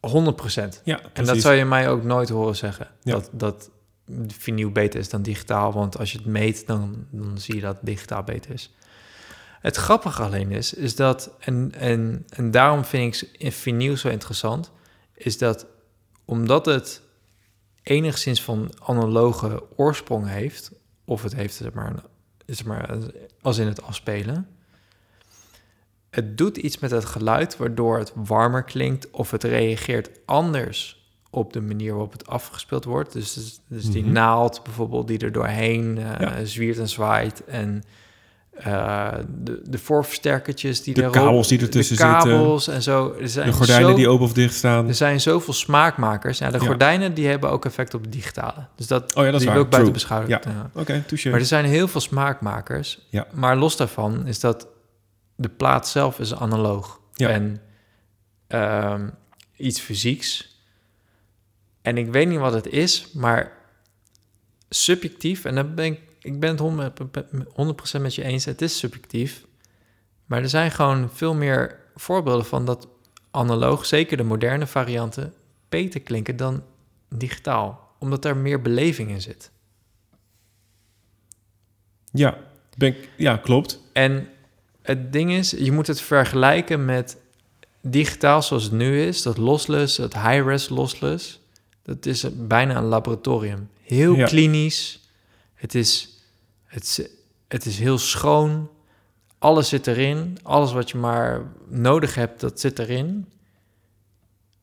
[0.00, 0.80] 100 procent.
[0.84, 2.88] Ja, En dat zou je mij ook nooit horen zeggen.
[3.02, 3.12] Ja.
[3.12, 3.70] Dat, dat
[4.26, 5.72] vinyl beter is dan digitaal.
[5.72, 8.74] Want als je het meet, dan, dan zie je dat digitaal beter is.
[9.60, 11.30] Het grappige alleen is, is dat...
[11.38, 14.72] En, en, en daarom vind ik in vinyl zo interessant...
[15.14, 15.66] is dat
[16.26, 17.02] omdat het
[17.82, 20.70] enigszins van analoge oorsprong heeft...
[21.04, 21.94] of het heeft zeg maar,
[22.46, 22.98] zeg maar
[23.42, 24.48] als in het afspelen...
[26.10, 31.52] Het doet iets met het geluid waardoor het warmer klinkt of het reageert anders op
[31.52, 33.12] de manier waarop het afgespeeld wordt.
[33.12, 34.12] Dus, dus, die Mhm.
[34.12, 36.44] naald bijvoorbeeld die er doorheen eh, Ja.
[36.44, 37.82] zwiert en zwaait en
[38.56, 43.16] eh, de, de voorversterkertjes die De kabels die ertussen de kabels en zo.
[43.20, 44.88] Er zijn De gordijnen zo- die open of dicht staan.
[44.88, 46.38] er zijn zoveel smaakmakers.
[46.38, 46.64] Ja, de Ja.
[46.66, 48.66] gordijnen die hebben ook effect op het digitale.
[48.76, 49.54] Dus dat, Oh ja, dat is die waar.
[49.54, 50.30] wil ik buiten beschouwing.
[50.30, 50.40] Ja.
[50.44, 50.70] ja.
[50.80, 51.04] Oké.
[51.30, 53.06] Maar er zijn heel veel smaakmakers.
[53.10, 53.26] Ja.
[53.32, 54.66] Maar los daarvan is dat
[55.36, 57.00] de plaat zelf is analoog.
[57.14, 57.28] Ja.
[57.28, 57.60] En
[58.46, 59.08] ehm,
[59.56, 60.54] iets fysieks.
[61.82, 63.52] En ik weet niet wat het is, maar
[64.68, 69.44] subjectief, en dan ben ik, ik ben het 100% met je eens, het is subjectief.
[70.26, 72.88] Maar er zijn gewoon veel meer voorbeelden van dat
[73.30, 75.34] analoog, zeker de moderne varianten,
[75.68, 76.62] beter klinken dan
[77.08, 77.94] digitaal.
[77.98, 79.50] Omdat er meer beleving in zit.
[82.12, 82.38] Ja,
[82.76, 83.80] ben ik, ja, klopt.
[83.92, 84.28] En
[84.82, 87.16] het ding is, je moet het vergelijken met
[87.80, 89.22] digitaal zoals het nu is.
[89.22, 91.40] Dat lossless, het high-res lossless.
[91.82, 93.68] Dat is bijna een laboratorium.
[93.82, 94.26] Heel Ja.
[94.26, 95.00] klinisch.
[95.54, 96.15] Het is,
[96.76, 97.08] het, is-
[97.48, 98.70] het is heel schoon.
[99.38, 100.38] Alles zit erin.
[100.42, 103.26] Alles wat je maar nodig hebt, dat zit erin.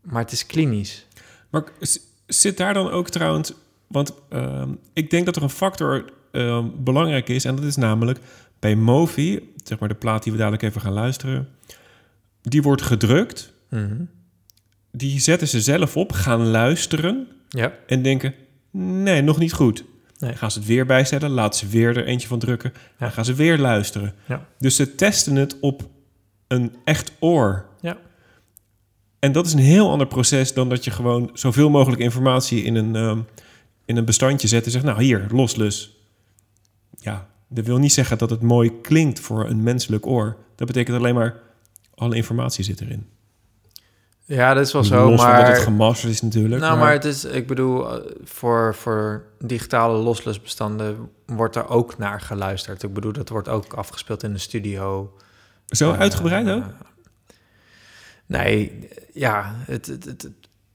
[0.01, 1.05] Maar het is klinisch.
[1.49, 1.63] Maar
[2.27, 3.53] zit daar dan ook trouwens...
[3.87, 7.45] Want ehm, ik denk dat er een factor ehm, belangrijk is...
[7.45, 8.19] en dat is namelijk
[8.59, 11.49] bij Movi, zeg maar de plaat die we dadelijk even gaan luisteren...
[12.41, 14.03] die wordt gedrukt, Mhm.
[14.91, 17.27] die zetten ze zelf op, gaan luisteren...
[17.49, 17.73] Ja.
[17.87, 18.33] en denken,
[18.71, 19.83] nee, nog niet goed.
[20.23, 20.35] Nee.
[20.35, 22.73] Gaan ze het weer bijzetten, laten ze weer er eentje van drukken...
[22.97, 24.13] dan gaan ze weer luisteren.
[24.25, 24.45] Ja.
[24.59, 25.89] Dus ze testen het op
[26.47, 27.65] een echt oor...
[27.81, 27.97] Ja.
[29.19, 32.75] En dat is een heel ander proces dan dat je gewoon zoveel mogelijk informatie in
[32.75, 33.19] een, ehm,
[33.85, 35.97] in een bestandje zet en zegt, nou hier, loslus.
[36.99, 40.37] Ja, dat wil niet zeggen dat het mooi klinkt voor een menselijk oor.
[40.55, 41.39] Dat betekent alleen maar,
[41.95, 43.07] alle informatie zit erin.
[44.33, 45.37] Ja, dat is wel zo, Los maar...
[45.45, 46.61] dat het gemasterd is natuurlijk.
[46.61, 51.97] Nou, maar het is, ik bedoel, eh, voor, voor digitale lossless bestanden wordt er ook
[51.97, 52.83] naar geluisterd.
[52.83, 55.13] Ik bedoel, dat wordt ook afgespeeld in de studio.
[55.67, 56.63] Zo Eh, uitgebreid ook?
[58.25, 60.29] Nee, ja, het, het, het,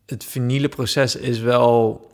[0.06, 2.06] het, vinyle proces is wel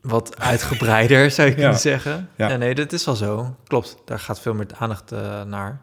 [0.00, 1.60] wat uitgebreider, zou ik Ja.
[1.60, 2.28] kunnen zeggen.
[2.36, 2.48] Ja.
[2.48, 2.56] Ja.
[2.56, 3.56] nee, dat is wel zo.
[3.66, 5.80] Klopt, daar gaat veel meer aandacht eh, naar.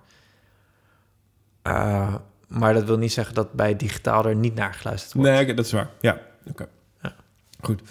[2.53, 5.29] Maar dat wil niet zeggen dat bij digitaal er niet naar geluisterd wordt.
[5.29, 5.89] Nee, dat is waar.
[5.99, 6.67] Ja, oké.
[7.01, 7.15] Ja.
[7.61, 7.81] Goed.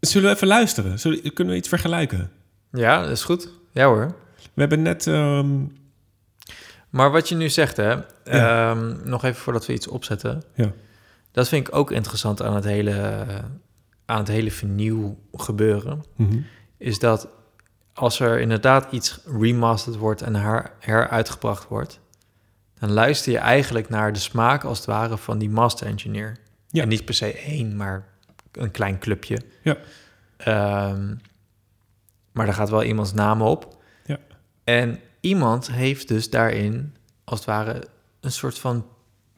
[0.00, 0.98] Zullen we even luisteren?
[0.98, 2.30] Zullen, kunnen we iets vergelijken?
[2.70, 3.48] Ja, dat is goed.
[3.72, 4.14] Ja hoor.
[4.54, 5.06] We hebben net...
[5.06, 5.64] ehm,
[6.90, 10.42] Maar wat je nu zegt, hè, ehm, nog even voordat we iets opzetten.
[10.54, 10.72] Ja.
[11.32, 13.26] Dat vind ik ook interessant aan het hele,
[14.06, 16.04] aan het hele vernieuw gebeuren.
[16.16, 16.38] mhm.
[16.78, 17.28] Is dat
[17.92, 22.00] als er inderdaad iets remastered wordt en her, heruitgebracht wordt,
[22.86, 26.36] dan luister je eigenlijk naar de smaak als het ware van die master engineer.
[26.68, 26.82] Ja.
[26.82, 28.04] En niet per se één, maar
[28.52, 29.38] een klein clubje.
[29.62, 29.76] Ja.
[30.36, 31.14] Ehm,
[32.32, 33.82] maar daar gaat wel iemands naam op.
[34.06, 34.18] Ja.
[34.64, 37.84] En iemand heeft dus daarin, als het ware,
[38.20, 38.86] een soort van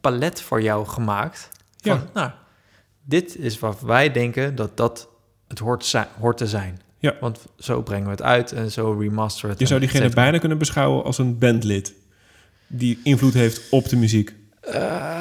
[0.01, 1.49] palet voor jou gemaakt.
[1.77, 2.03] Van, Ja.
[2.13, 2.31] nou,
[3.03, 5.07] dit is wat wij denken dat dat
[5.47, 6.81] het hoort, hoort te zijn.
[6.99, 7.15] Ja.
[7.19, 9.59] Want zo brengen we het uit en zo remasteren we het.
[9.59, 11.93] Je zou en diegene bijna kunnen beschouwen als een bandlid.
[12.67, 14.33] Die invloed heeft op de muziek.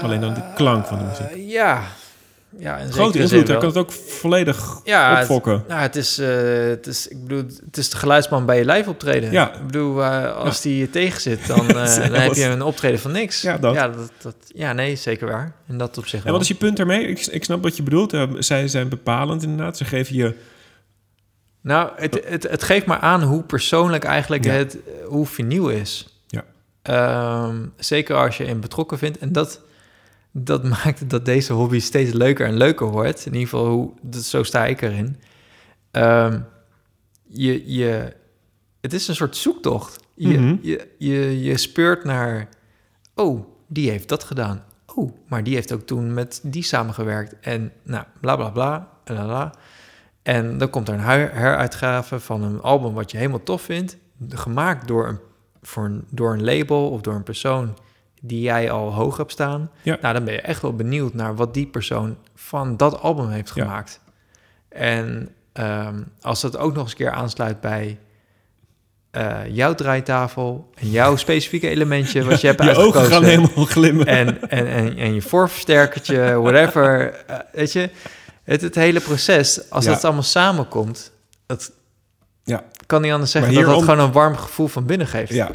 [0.02, 1.26] Alleen dan de klank van de muziek.
[1.26, 1.82] Eh, ja.
[2.58, 3.58] ja in Grote invloed, wel.
[3.58, 5.64] kan het ook volledig Ja, het- opfokken.
[5.68, 6.28] Nou, het is, eh,
[6.68, 9.30] het is, ik bedoel, het is de geluidsman bij je live optreden.
[9.32, 9.54] Ja.
[9.54, 13.00] Ik bedoel, eh, als die je tegen zit, dan, eh, dan heb je een optreden
[13.00, 13.42] van niks.
[13.42, 13.74] Ja, dat.
[13.74, 15.52] Ja, dat, dat, ja nee, zeker waar.
[15.66, 17.06] En dat op zich En wat is je punt daarmee?
[17.06, 18.12] Ik, ik snap wat je bedoelt.
[18.12, 19.76] Eh, zij zijn bepalend inderdaad.
[19.76, 20.34] Ze geven je...
[21.60, 26.15] Nou, het, het, het geeft maar aan hoe persoonlijk eigenlijk het, eh, hoe vernieuw is.
[26.86, 29.18] Ehm, zeker als je in betrokken vindt.
[29.18, 29.60] En dat,
[30.32, 33.26] dat maakt dat deze hobby steeds leuker en leuker wordt.
[33.26, 35.16] In ieder geval, hoe, dat, zo sta ik erin.
[35.90, 36.40] Ehm,
[37.26, 38.12] je, je,
[38.80, 40.04] het is een soort zoektocht.
[40.14, 40.56] Je, Mhm.
[40.60, 42.48] je, je, je speurt naar...
[43.14, 44.64] Oh, die heeft dat gedaan.
[44.94, 47.34] Oh, maar die heeft ook toen met die samengewerkt.
[47.40, 48.88] En nou, bla bla bla.
[49.04, 49.54] En, la, la.
[50.22, 53.96] en dan komt er een her- heruitgave van een album wat je helemaal tof vindt.
[54.28, 55.18] Gemaakt door een,
[55.66, 57.76] voor een, door een label of door een persoon
[58.20, 59.98] die jij al hoog hebt staan, Ja.
[60.00, 63.52] nou, dan ben je echt wel benieuwd naar wat die persoon van dat album heeft
[63.54, 63.62] Ja.
[63.62, 64.00] gemaakt.
[64.68, 67.98] En ehm, als dat ook nog eens een keer aansluit bij
[69.10, 73.12] eh, jouw draaitafel en jouw specifieke elementje wat je hebt je ogen uitgekozen.
[73.12, 74.06] gaan helemaal glimmen.
[74.06, 77.14] en, en, en, en je voorversterkertje, whatever.
[77.26, 77.90] eh, weet je,
[78.42, 79.92] het, het hele proces, als Ja.
[79.92, 81.12] dat allemaal samenkomt,
[81.46, 81.72] dat
[82.46, 82.64] Ja.
[82.86, 85.32] kan niet anders zeggen dat dat gewoon een warm gevoel van binnen geeft.
[85.32, 85.50] ja,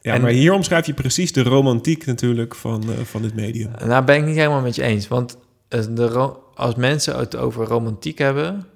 [0.00, 3.74] ja En- maar hier omschrijf je precies de romantiek natuurlijk van, eh, van dit medium.
[3.74, 5.08] En Daar ben ik niet helemaal met je eens.
[5.08, 5.36] Want
[5.68, 8.66] eh, de als mensen het over romantiek hebben,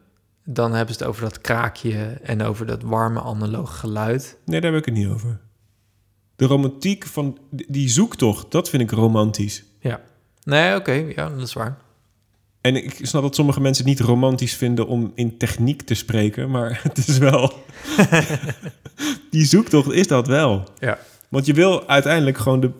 [0.45, 4.39] dan hebben ze het over dat kraakje en over dat warme analoge geluid.
[4.45, 5.41] Nee, daar heb ik het niet over.
[6.37, 9.64] De romantiek van die zoektocht, dat vind ik romantisch.
[9.81, 10.01] Ja.
[10.45, 11.77] Nee, oké, ja, dat is waar.
[12.61, 16.51] En ik snap dat sommige mensen het niet romantisch vinden om in techniek te spreken,
[16.51, 17.53] maar het is wel.
[19.31, 20.69] die zoektocht is dat wel.
[20.79, 20.99] Ja.
[21.29, 22.71] Want je wil uiteindelijk gewoon de,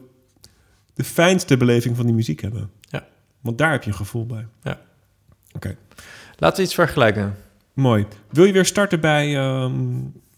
[0.95, 2.70] de fijnste beleving van die muziek hebben.
[2.81, 3.07] Ja.
[3.41, 4.47] Want daar heb je een gevoel bij.
[4.62, 4.81] Ja.
[5.53, 5.76] Oké,
[6.37, 7.37] Laten we iets vergelijken.
[7.72, 8.07] mooi.
[8.31, 9.74] Wil je weer starten bij, ehm,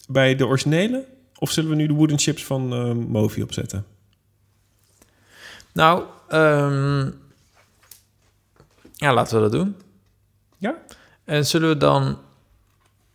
[0.08, 1.04] bij de originele?
[1.38, 3.84] Of zullen we nu de wooden chips van ehm Movi opzetten?
[5.72, 7.10] Nou, ehm,
[9.02, 9.76] ja, laten we dat doen.
[10.56, 10.74] Ja?
[11.24, 12.18] En zullen we dan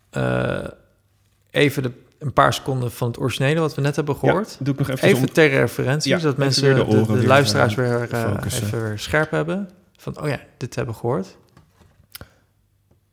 [0.09, 0.67] eh,
[1.49, 4.49] even de, een paar seconden van het originele wat we net hebben gehoord?
[4.59, 7.77] Ja, doe ik nog even, Even om- ter referentie, Ja, zodat mensen, de, luisteraars eh,
[7.77, 9.69] weer eh, even weer scherp hebben.
[9.97, 11.37] Van, oh ja, dit hebben we gehoord.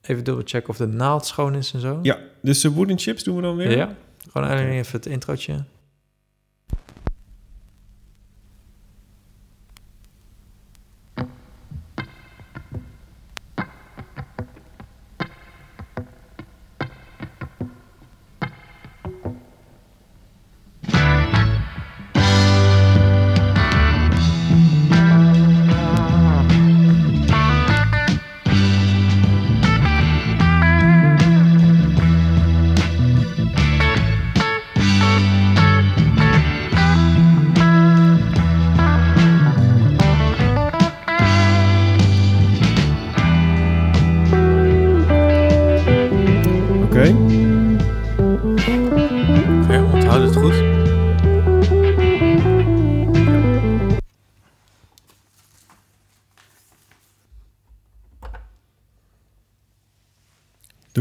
[0.01, 1.99] Even dubbelchecken of de naald schoon is en zo.
[2.03, 3.77] Ja, dus de wooden chips doen we dan weer?
[3.77, 3.95] Ja,
[4.33, 5.64] gewoon alleen even het introotje.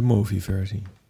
[0.04, 1.03] De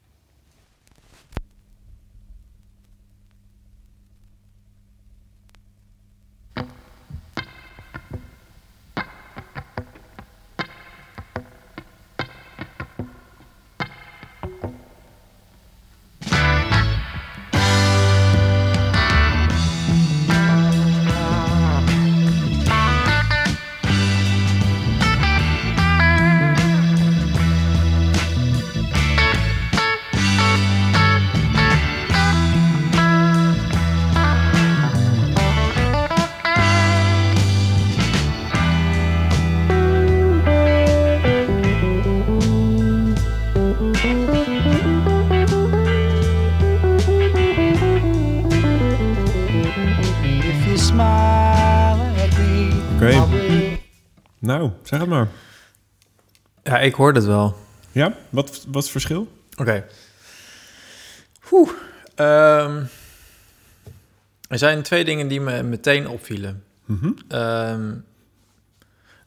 [54.94, 55.28] zeg het maar.
[56.64, 57.58] Ja, ik hoor het wel.
[57.91, 58.16] Ja?
[58.30, 59.32] Wat, wat is het verschil?
[59.58, 59.86] Oké.
[61.52, 61.70] Oeh.
[62.16, 62.84] Ehm,
[64.48, 66.64] er zijn twee dingen die me meteen opvielen.
[66.86, 67.12] Mhm.
[67.28, 67.91] Ehm,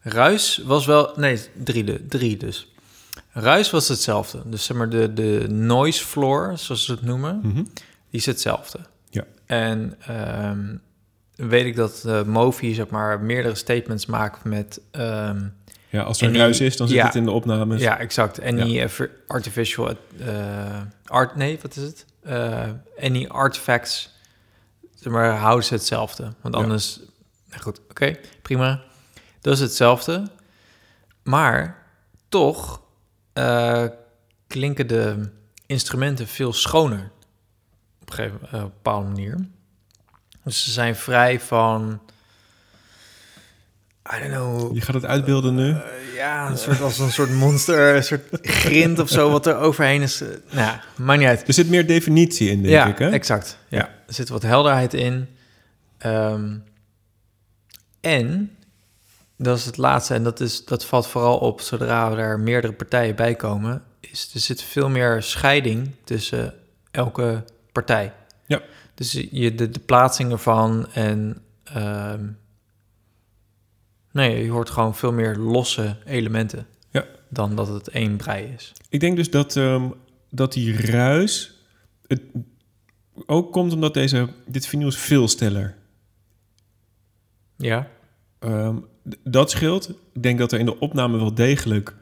[0.01, 1.13] ruis was wel...
[1.17, 2.73] Nee, drie, de, drie dus.
[3.33, 4.43] Ruis was hetzelfde.
[4.45, 7.55] Dus zeg maar de, de noise floor, zoals ze het noemen, Mhm.
[7.65, 7.65] die
[8.11, 8.79] is hetzelfde.
[9.11, 9.25] Ja.
[9.47, 10.77] En ehm,
[11.37, 14.81] weet ik dat eh Movi zeg maar meerdere statements maakt met...
[14.91, 15.47] ehm,
[15.91, 17.05] Ja, als er ruis is, dan zit ja.
[17.07, 17.81] het in de opnames.
[17.81, 18.39] ja, exact.
[18.39, 18.65] En Ja.
[18.65, 22.05] die eh, artificial eh, art, nee, wat is het?
[22.97, 24.15] En die artifacts,
[24.95, 26.23] zeg maar, houden ze hetzelfde.
[26.41, 26.61] Want Ja.
[26.61, 27.01] anders,
[27.49, 28.83] nou goed, oké, prima.
[29.41, 30.31] Dat is hetzelfde.
[31.23, 31.87] Maar
[32.29, 32.81] toch
[34.47, 35.29] klinken de
[35.67, 37.11] instrumenten veel schoner
[38.01, 39.47] op een, gegeven, op een bepaalde manier.
[40.47, 42.01] Dus ze zijn vrij van,
[44.15, 45.71] I don't know, Je gaat het uitbeelden nu.
[45.71, 49.57] eh, ja, een soort als een soort monster, een soort grind of zo wat er
[49.57, 50.21] overheen is.
[50.21, 51.49] Nou, ja, maakt niet uit.
[51.49, 53.11] Er zit meer definitie in, denk ja, ik, hè?
[53.11, 53.59] exact.
[53.69, 53.79] Ja.
[53.79, 53.85] Ja.
[54.07, 55.29] Er zit wat helderheid in.
[55.99, 56.57] Ehm,
[58.01, 58.57] en
[59.37, 62.73] dat is het laatste, en dat, is, dat valt vooral op zodra we er meerdere
[62.73, 66.55] partijen bij komen, is er zit veel meer scheiding tussen
[66.91, 68.13] elke partij.
[68.47, 68.61] Ja.
[68.97, 72.27] Dus je, de, de plaatsing ervan en ehm,
[74.13, 77.05] Nee, je hoort gewoon veel meer losse elementen Ja.
[77.29, 78.73] dan dat het één brei is.
[78.89, 79.89] Ik denk dus dat, ehm,
[80.31, 81.55] dat die ruis
[82.07, 82.23] het
[83.27, 85.77] ook komt omdat deze, dit vinyl is veel stiller.
[87.57, 87.89] Ja,
[88.39, 88.77] Ehm,
[89.25, 89.89] dat scheelt.
[90.13, 91.95] Ik denk dat er in de opname wel degelijk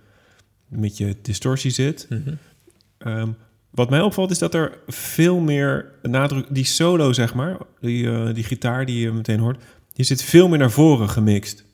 [0.71, 2.07] een beetje distortie zit.
[2.09, 3.33] Mhm.
[3.75, 6.47] Wat mij opvalt is dat er veel meer nadruk...
[6.49, 9.63] Die solo, zeg maar, die, eh, die gitaar die je meteen hoort...
[9.93, 11.65] die zit veel meer naar voren gemixt.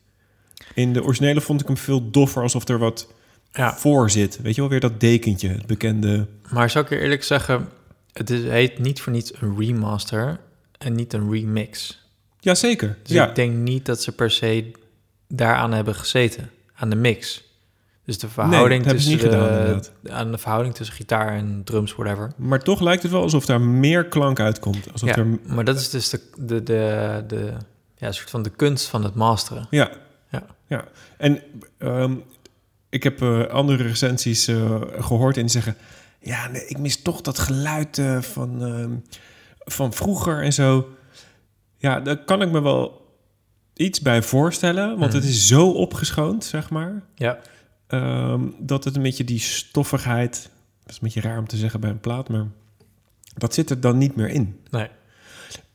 [0.74, 3.12] In de originele vond ik hem veel doffer, alsof er wat
[3.52, 3.74] ja.
[3.74, 4.38] voor zit.
[4.42, 6.26] Weet je wel, weer dat dekentje, het bekende...
[6.50, 7.68] maar zou ik je eerlijk zeggen,
[8.12, 10.40] het is, heet niet voor niets een remaster
[10.78, 12.02] en niet een remix.
[12.38, 13.28] Jazeker, Dus ja.
[13.28, 14.70] ik denk niet dat ze per se
[15.28, 17.42] daaraan hebben gezeten, aan de mix.
[18.10, 19.92] Dus de verhouding tussen gedaan, de, inderdaad.
[20.08, 22.32] aan de verhouding tussen gitaar en drums, whatever.
[22.36, 24.92] Maar toch lijkt het wel alsof daar meer klank uitkomt.
[24.92, 27.52] Alsof Ja, er, maar dat is dus de, de, de, de
[27.96, 29.66] ja, soort van de kunst van het masteren.
[29.70, 29.90] ja,
[30.30, 30.42] Ja.
[30.66, 30.84] ja.
[31.18, 31.42] En
[31.78, 32.14] ehm,
[32.88, 35.76] ik heb eh, andere recensies eh, gehoord en die zeggen...
[36.20, 38.90] Ja, nee, ik mis toch dat geluid eh, van, ehm,
[39.58, 40.88] van vroeger en zo.
[41.76, 43.08] Ja, daar kan ik me wel
[43.74, 44.98] iets bij voorstellen.
[44.98, 45.32] Want het Mhm.
[45.32, 47.02] is zo opgeschoond, zeg maar.
[47.14, 47.38] Ja,
[47.90, 50.50] ehm, dat het een beetje die stoffigheid...
[50.82, 52.46] Dat is een beetje raar om te zeggen bij een plaat, maar...
[53.34, 54.60] Dat zit er dan niet meer in.
[54.70, 54.88] nee.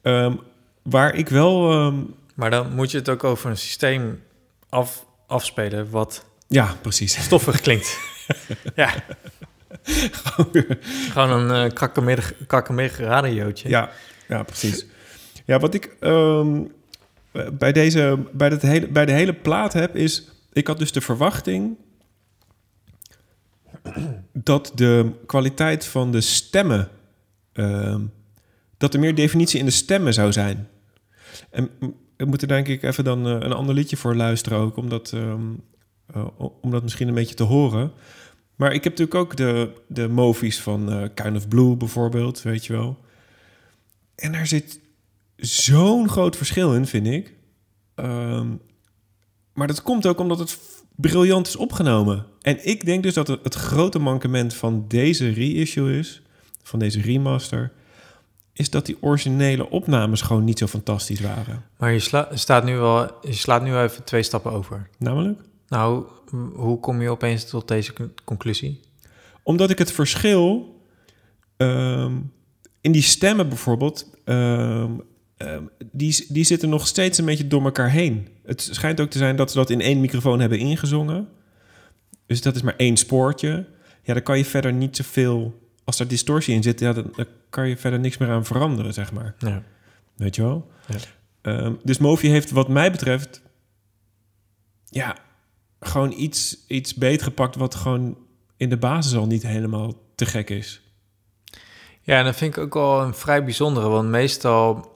[0.01, 0.35] Ehm,
[0.81, 1.71] waar ik wel...
[1.71, 1.95] ehm,
[2.35, 4.21] Maar dan moet je het ook over een systeem
[4.69, 7.23] af, afspelen wat ja, precies.
[7.23, 7.99] stoffig klinkt.
[8.75, 8.93] ja,
[11.11, 11.71] gewoon een uh,
[12.47, 13.69] kakkemerig radiootje.
[13.69, 13.89] Ja,
[14.27, 14.85] ja, precies.
[15.45, 15.99] Ja, wat ik
[17.53, 20.29] bij, deze, bij, dat hele, bij de hele plaat heb, is...
[20.53, 21.77] Ik had dus de verwachting
[24.33, 26.89] dat de kwaliteit van de stemmen...
[27.53, 28.01] ehm,
[28.77, 30.67] dat er meer definitie in de stemmen zou zijn.
[31.49, 31.69] En
[32.17, 34.77] we moeten denk ik even dan eh, een ander liedje voor luisteren ook...
[34.77, 35.41] om dat, ehm,
[36.05, 36.25] eh,
[36.61, 37.91] om dat misschien een beetje te horen...
[38.55, 42.65] Maar ik heb natuurlijk ook de, de movies van eh, Kind of Blue bijvoorbeeld, weet
[42.65, 42.97] je wel.
[44.15, 44.79] En daar zit
[45.35, 47.33] zo'n groot verschil in, vind ik.
[47.95, 48.47] Ehm,
[49.53, 50.59] maar dat komt ook omdat het
[50.95, 52.25] briljant is opgenomen.
[52.45, 56.21] En ik denk dus dat het, het grote mankement van deze reissue is,
[56.63, 57.71] van deze remaster,
[58.53, 61.63] is dat die originele opnames gewoon niet zo fantastisch waren.
[61.77, 64.89] Maar je, sla, staat nu wel, je slaat nu even twee stappen over.
[64.97, 65.39] Namelijk?
[65.67, 66.05] Nou,
[66.53, 68.79] hoe kom je opeens tot deze con- conclusie?
[69.43, 70.75] Omdat ik het verschil
[71.57, 72.13] ehm,
[72.81, 74.91] in die stemmen bijvoorbeeld, ehm,
[75.37, 78.27] ehm, die, die zitten nog steeds een beetje door elkaar heen.
[78.43, 81.27] Het schijnt ook te zijn dat ze dat in één microfoon hebben ingezongen.
[82.25, 83.65] Dus dat is maar één spoortje.
[84.03, 85.63] Ja, dan kan je verder niet zoveel...
[85.83, 88.93] Als er distortie in zit, ja, dan, dan kan je verder niks meer aan veranderen,
[88.93, 89.35] zeg maar.
[89.37, 89.63] Ja.
[90.15, 90.71] Weet je wel?
[90.87, 90.97] Ja.
[91.41, 93.41] Ehm, dus Movi heeft wat mij betreft...
[94.89, 95.17] Ja,
[95.79, 97.55] gewoon iets, iets beet gepakt...
[97.55, 98.17] wat gewoon
[98.57, 100.81] in de basis al niet helemaal te gek is.
[102.01, 104.91] Ja, en dat vind ik ook wel een vrij bijzondere, want meestal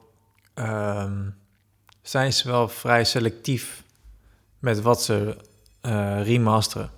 [0.53, 1.29] ehm,
[2.01, 3.83] zijn ze wel vrij selectief
[4.59, 5.37] met wat ze
[5.81, 6.91] eh, remasteren.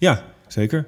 [0.00, 0.86] Ja, zeker.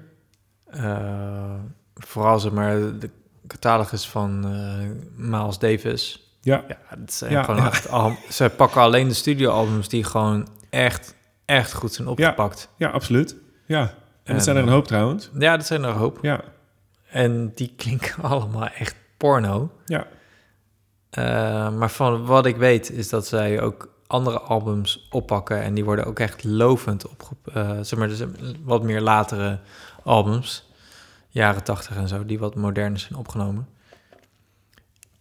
[0.66, 1.54] Eh,
[1.94, 3.10] vooral zeg maar de
[3.46, 6.32] catalogus van eh, Miles Davis.
[6.40, 7.66] Ja, Ja, het zijn Ja, gewoon ja.
[7.66, 12.68] echt al, ze pakken alleen de studioalbums die gewoon echt, echt goed zijn opgepakt.
[12.76, 13.36] ja absoluut.
[13.66, 13.90] Ja, en
[14.24, 15.30] En, dat zijn er een hoop trouwens.
[15.38, 16.18] Ja, dat zijn er een hoop.
[16.22, 16.40] Ja,
[17.10, 19.70] En die klinken allemaal echt porno.
[19.86, 20.06] ja,
[21.10, 25.84] Eh, maar van wat ik weet is dat zij ook andere albums oppakken en die
[25.84, 27.86] worden ook echt lovend opgepakt.
[27.86, 28.22] zeg maar, dus
[28.64, 29.58] wat meer latere
[30.02, 30.70] albums,
[31.28, 33.68] jaren tachtig en zo, die wat moderner zijn opgenomen.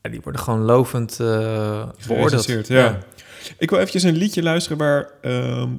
[0.02, 2.68] Ja, die worden gewoon lovend eh beoordeeld.
[2.68, 3.00] Ja.
[3.58, 5.70] Ik wil eventjes een liedje luisteren waar ehm,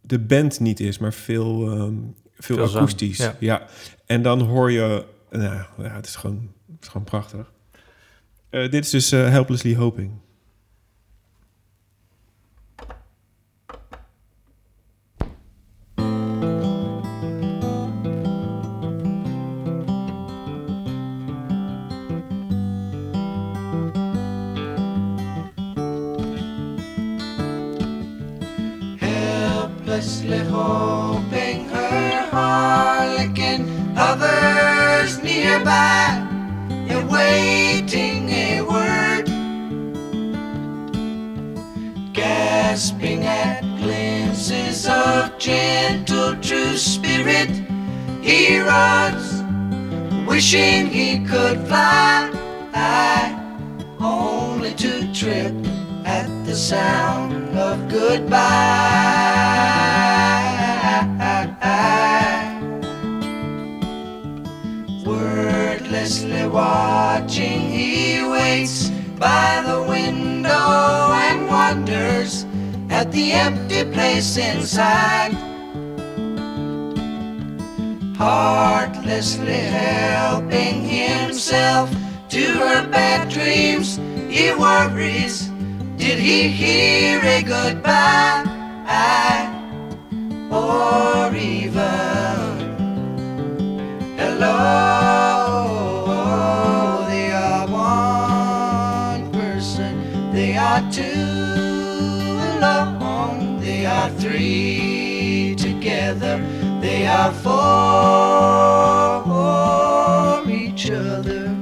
[0.00, 1.94] de band niet is, maar veel, ehm,
[2.38, 3.16] veel, akoestisch.
[3.18, 3.36] ja.
[3.38, 3.66] Ja.
[4.06, 7.52] En dan hoor je, nou ja, het is gewoon, het is gewoon prachtig.
[8.50, 10.10] Eh, dit is dus eh, Helplessly Hoping.
[35.56, 36.22] Nearby,
[36.90, 39.26] awaiting a word,
[42.12, 47.50] gasping at glimpses of gentle true spirit.
[48.22, 49.42] He runs,
[50.28, 52.30] wishing he could fly,
[54.00, 55.54] only to trip
[56.04, 59.16] at the sound of goodbye.
[66.56, 68.88] Watching, he waits
[69.18, 70.68] by the window
[71.26, 72.46] and wonders
[72.88, 75.32] at the empty place inside.
[78.16, 81.90] Heartlessly helping himself
[82.30, 83.98] to her bad dreams,
[84.34, 85.50] he worries.
[85.98, 88.44] Did he hear a goodbye?
[90.50, 92.56] Or even
[94.16, 95.05] hello?
[100.90, 106.38] Two alone, they are three together,
[106.80, 107.56] they are for
[110.50, 111.54] each other.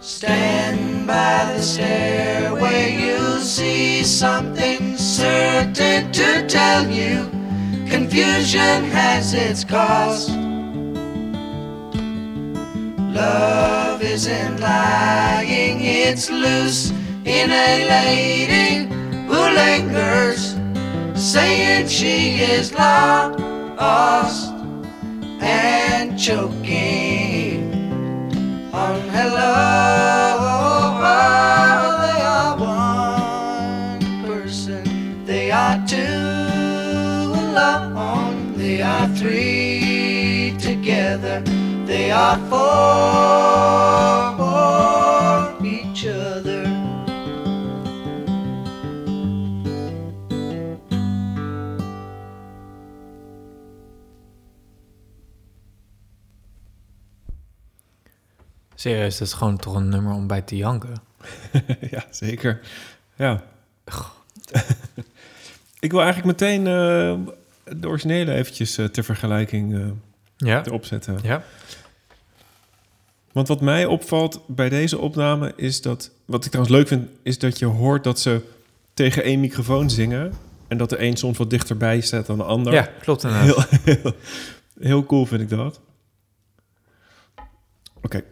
[0.00, 7.28] Stand by the stairway, you'll see something certain to tell you.
[7.88, 10.41] Confusion has its cost.
[13.12, 16.90] Love isn't lying, it's loose
[17.24, 18.86] in a lady
[19.26, 20.56] who lingers,
[21.14, 24.52] saying she is lost
[25.40, 27.70] and choking
[28.72, 29.68] on hello.
[32.00, 35.98] They are one person, they are two
[37.44, 41.42] alone, they are three together,
[41.92, 42.62] they are for
[45.66, 46.62] each other.
[58.74, 60.94] Serieus, dat is gewoon toch een nummer om bij te janken.
[61.90, 62.60] ja, zeker.
[63.16, 63.42] Ja.
[65.80, 67.18] ik wil eigenlijk meteen eh,
[67.76, 69.90] de originele eventjes eh, ter vergelijking eh,
[70.36, 70.64] Ja?
[70.66, 71.18] erop zetten.
[71.22, 71.42] Ja?
[73.32, 76.10] Want wat mij opvalt bij deze opname is dat...
[76.24, 78.40] Wat ik trouwens leuk vind, is dat je hoort dat ze
[78.94, 80.32] tegen één microfoon zingen...
[80.68, 82.72] en dat de een soms wat dichterbij staat dan de ander.
[82.72, 83.68] Ja, klopt inderdaad.
[83.70, 84.12] Heel, heel,
[84.88, 85.80] heel cool vind ik dat.
[88.02, 88.24] Oké.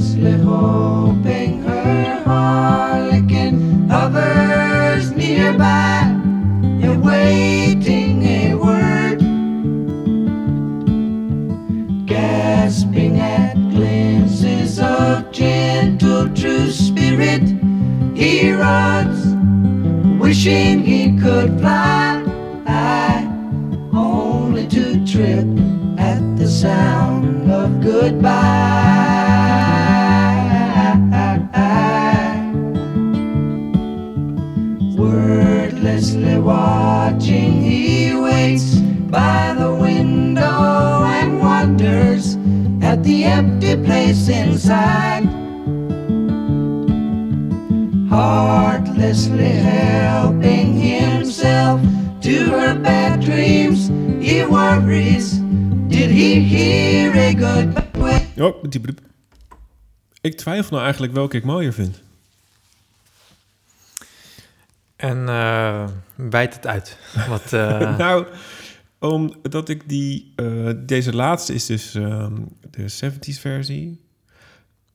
[0.00, 6.02] Helplessly hoping her harlequin hovers nearby,
[6.82, 9.18] awaiting a word,
[12.06, 17.42] gasping at glimpses of gentle true spirit.
[18.16, 19.26] He runs,
[20.20, 20.99] wishing he
[44.60, 45.24] inside.
[48.10, 51.80] Heartlessly helping himself
[52.20, 53.88] to her bad dreams,
[54.20, 55.38] he worries.
[55.88, 58.26] Did he hear a goodbye?
[58.38, 58.62] Oh.
[60.20, 62.02] Ik twijfel nou eigenlijk welke ik mooier vind.
[64.96, 66.98] En eh bijt het uit.
[67.28, 68.26] Wat, eh, nou,
[68.98, 70.32] omdat ik die...
[70.36, 72.34] eh, deze laatste is dus ehm,
[72.70, 74.09] de 70s versie.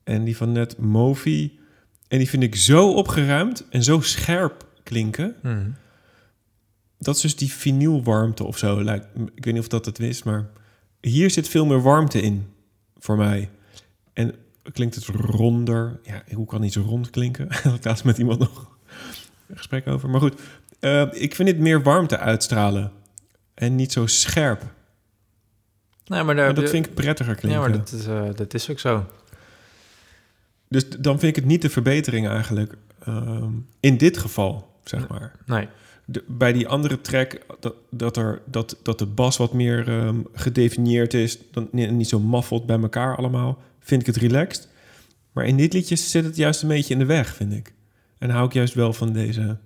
[0.05, 1.59] En die van net Movi.
[2.07, 5.35] En die vind ik zo opgeruimd en zo scherp klinken.
[5.41, 5.75] hmm.
[6.97, 8.83] Dat is dus die vinylwarmte of zo.
[8.83, 10.49] Lijkt, ik weet niet of dat het is, maar
[11.01, 12.45] hier zit veel meer warmte in
[12.97, 13.49] voor mij.
[14.13, 14.33] En
[14.71, 15.99] klinkt het ronder.
[16.03, 17.47] Ja, hoe kan iets rond klinken?
[17.63, 18.77] Had ik laatst met iemand nog
[19.47, 20.09] een gesprek over.
[20.09, 20.41] Maar goed,
[20.79, 22.91] eh, ik vind dit meer warmte uitstralen.
[23.53, 24.63] En niet zo scherp.
[26.05, 27.59] Nee, maar daar, dat vind ik prettiger Ja, klinken.
[27.61, 29.05] maar dat is, eh, dat is ook zo.
[30.75, 32.77] Dus dan vind ik het niet de verbetering eigenlijk.
[33.03, 35.31] ehm, in dit geval, zeg maar.
[35.45, 35.67] Nee.
[36.05, 40.19] De- bij die andere track, dat, dat, er, dat, dat de bas wat meer ehm,
[40.33, 44.67] gedefinieerd is, dan ni- niet zo maffeld bij elkaar allemaal, vind ik het relaxed.
[45.31, 47.73] Maar in dit liedje zit het juist een beetje in de weg, vind ik.
[48.17, 49.57] En hou ik juist wel van deze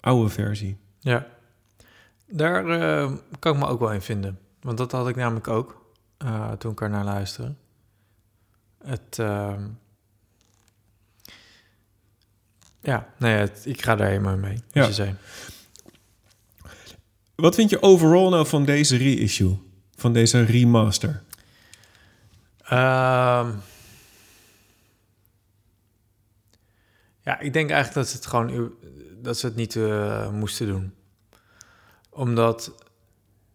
[0.00, 0.76] oude versie.
[1.00, 1.26] Ja.
[2.28, 4.38] Daar eh, kan ik me ook wel in vinden.
[4.60, 5.84] Want dat had ik namelijk ook
[6.18, 7.54] eh, toen ik er naar luisterde.
[8.84, 9.18] Het.
[9.18, 9.68] ehm,
[12.80, 14.62] ja, nee, het, ik ga daar helemaal mee.
[14.72, 14.86] Ja.
[14.86, 15.14] Je zei.
[17.34, 19.58] Wat vind je overal nou van deze reissue?
[19.96, 21.22] Van deze remaster?
[22.62, 23.50] Ehm,
[27.22, 28.72] ja, ik denk eigenlijk dat ze het gewoon
[29.22, 30.94] dat ze het niet eh, moesten doen.
[32.10, 32.72] Omdat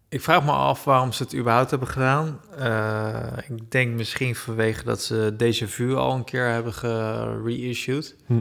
[0.08, 2.40] ik vraag me af waarom ze het überhaupt hebben gedaan.
[2.58, 8.16] Eh, ik denk misschien vanwege dat ze Déjà Vu al een keer hebben gereissued.
[8.26, 8.40] Hm.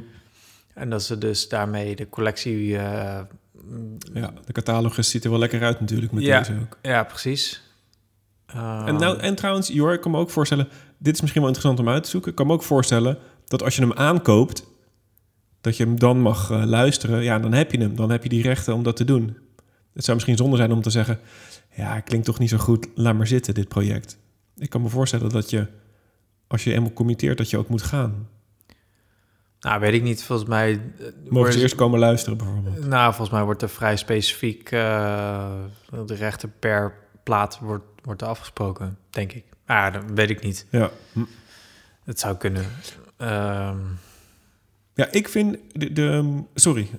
[0.74, 2.78] En dat ze dus daarmee de collectie...
[2.78, 3.20] eh,
[4.14, 6.40] Ja, de catalogus ziet er wel lekker uit natuurlijk met Ja.
[6.40, 6.78] deze ook.
[6.82, 7.64] ja, precies.
[8.46, 10.68] Eh, En, nou, en trouwens, Jor, ik kan me ook voorstellen...
[10.98, 12.30] Dit is misschien wel interessant om uit te zoeken.
[12.30, 14.66] Ik kan me ook voorstellen dat als je hem aankoopt...
[15.62, 17.24] dat je hem dan mag luisteren.
[17.24, 17.96] Ja, dan heb je hem.
[17.96, 19.38] Dan heb je die rechten om dat te doen.
[19.96, 21.20] Het zou misschien zonde zijn om te zeggen...
[21.76, 22.88] ja, klinkt toch niet zo goed.
[22.96, 24.18] Laat maar zitten, dit project.
[24.58, 25.68] Ik kan me voorstellen dat je...
[26.48, 28.28] als je eenmaal committeert, dat je ook moet gaan.
[29.60, 30.24] nou, weet ik niet.
[30.24, 30.72] Volgens mij...
[31.00, 32.88] eh, Mogen ze eerst komen luisteren, bijvoorbeeld.
[32.88, 35.52] Nou, volgens mij wordt er vrij specifiek uh,
[36.06, 36.94] de rechten per
[37.24, 39.44] plaat wordt, wordt afgesproken, denk ik.
[39.66, 40.66] Ah, dat weet ik niet.
[40.70, 40.90] Ja.
[41.14, 41.20] Hm.
[42.04, 42.66] Het zou kunnen.
[43.18, 43.78] Ehm,
[44.96, 45.94] Ja, ik vind de...
[45.94, 46.90] de sorry.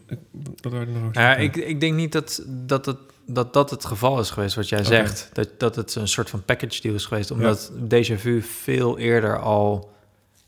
[0.61, 4.21] Dat nog nou ja, ik, ik denk niet dat dat, het, dat dat het geval
[4.21, 5.31] is geweest wat jij zegt.
[5.33, 7.31] Dat, dat het een soort van package deal is geweest.
[7.31, 9.93] Omdat Déjà Vu veel eerder al,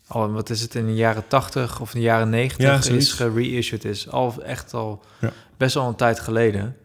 [0.06, 3.12] al, wat is het, in de jaren 80 of in de jaren 90 Ja, is
[3.12, 4.08] gereissued is.
[4.08, 5.32] Al echt al Ja.
[5.56, 6.76] best wel een tijd geleden.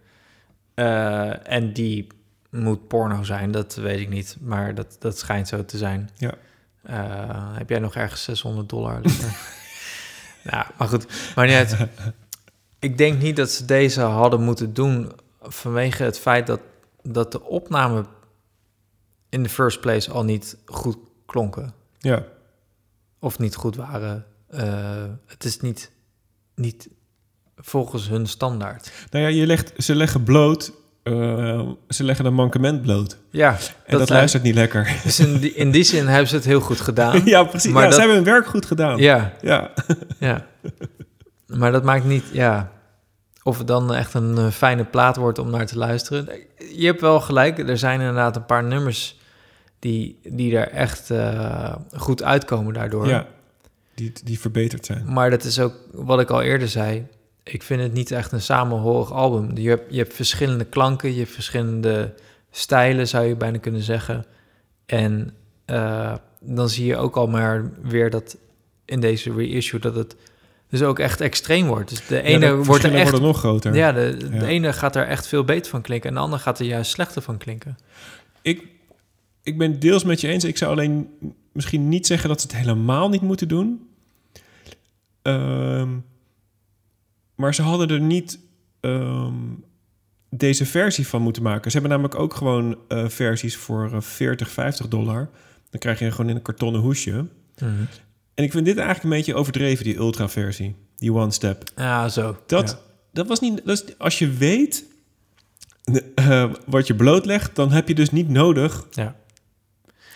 [0.73, 2.07] Eh, en die
[2.49, 4.37] moet porno zijn, dat weet ik niet.
[4.41, 6.09] Maar dat, dat schijnt zo te zijn.
[6.17, 6.33] Ja.
[6.81, 9.31] Eh, heb jij nog ergens 600 dollar liggen?
[10.43, 11.05] nou, maar goed.
[11.35, 11.77] Maar uit.
[12.79, 15.11] Ik denk niet dat ze deze hadden moeten doen
[15.41, 16.59] vanwege het feit dat,
[17.01, 18.05] dat de opnamen
[19.29, 21.73] in the first place al niet goed klonken.
[21.99, 22.25] Ja.
[23.19, 24.25] Of niet goed waren.
[24.47, 25.91] Eh, het is niet,
[26.55, 26.89] niet
[27.55, 28.91] volgens hun standaard.
[29.09, 30.71] Nou ja, je legt, ze leggen bloot...
[31.03, 33.17] eh, ze leggen een mankement bloot.
[33.29, 34.99] Ja, En dat, luistert niet lekker.
[35.03, 37.21] Dus in die, in die zin hebben ze het heel goed gedaan.
[37.25, 37.71] ja, precies.
[37.71, 38.97] Maar ja, dat- ze hebben hun werk goed gedaan.
[38.97, 39.71] Ja, Ja.
[40.19, 40.45] ja.
[41.47, 42.71] Maar dat maakt niet, ja.
[43.43, 46.29] Of het dan echt een eh, fijne plaat wordt om naar te luisteren.
[46.75, 49.19] Je hebt wel gelijk, er zijn inderdaad een paar nummers
[49.79, 53.07] die, die er echt eh, goed uitkomen daardoor.
[53.07, 53.25] Ja.
[53.95, 55.03] Die, die verbeterd zijn.
[55.13, 57.07] Maar dat is ook wat ik al eerder zei.
[57.43, 59.57] Ik vind het niet echt een samenhorig album.
[59.57, 62.13] Je hebt, je hebt verschillende klanken, je hebt verschillende
[62.51, 64.25] stijlen, zou je bijna kunnen zeggen.
[64.85, 65.33] En
[65.65, 68.37] eh, dan zie je ook al maar weer dat
[68.85, 70.15] in deze reissue dat het
[70.69, 71.89] dus ook echt extreem wordt.
[71.89, 73.19] Dus de ene wordt er echt.
[73.19, 73.75] nog groter.
[73.75, 76.65] Ja, de, ene gaat er echt veel beter van klinken en de andere gaat er
[76.65, 77.77] juist slechter van klinken.
[78.41, 78.67] Ik,
[79.43, 80.43] ik ben deels met je eens.
[80.43, 81.09] Ik zou alleen
[81.51, 83.87] misschien niet zeggen dat ze het helemaal niet moeten doen.
[85.21, 85.89] Ehm,
[87.35, 88.39] maar ze hadden er niet
[88.79, 89.33] ehm,
[90.29, 91.71] deze versie van moeten maken.
[91.71, 95.29] Ze hebben namelijk ook gewoon eh, versies voor eh, 40, 50 dollar.
[95.69, 97.25] Dan krijg je gewoon in een kartonnen hoesje.
[98.33, 100.75] En ik vind dit eigenlijk een beetje overdreven, die ultra-versie.
[100.97, 101.63] Die one-step.
[101.75, 102.37] Ja, zo.
[102.47, 102.77] Dat, Ja.
[103.13, 103.61] dat was niet.
[103.65, 104.85] Dat is, als je weet
[106.15, 108.85] eh, wat je blootlegt, dan heb je dus niet nodig.
[108.91, 109.15] Ja.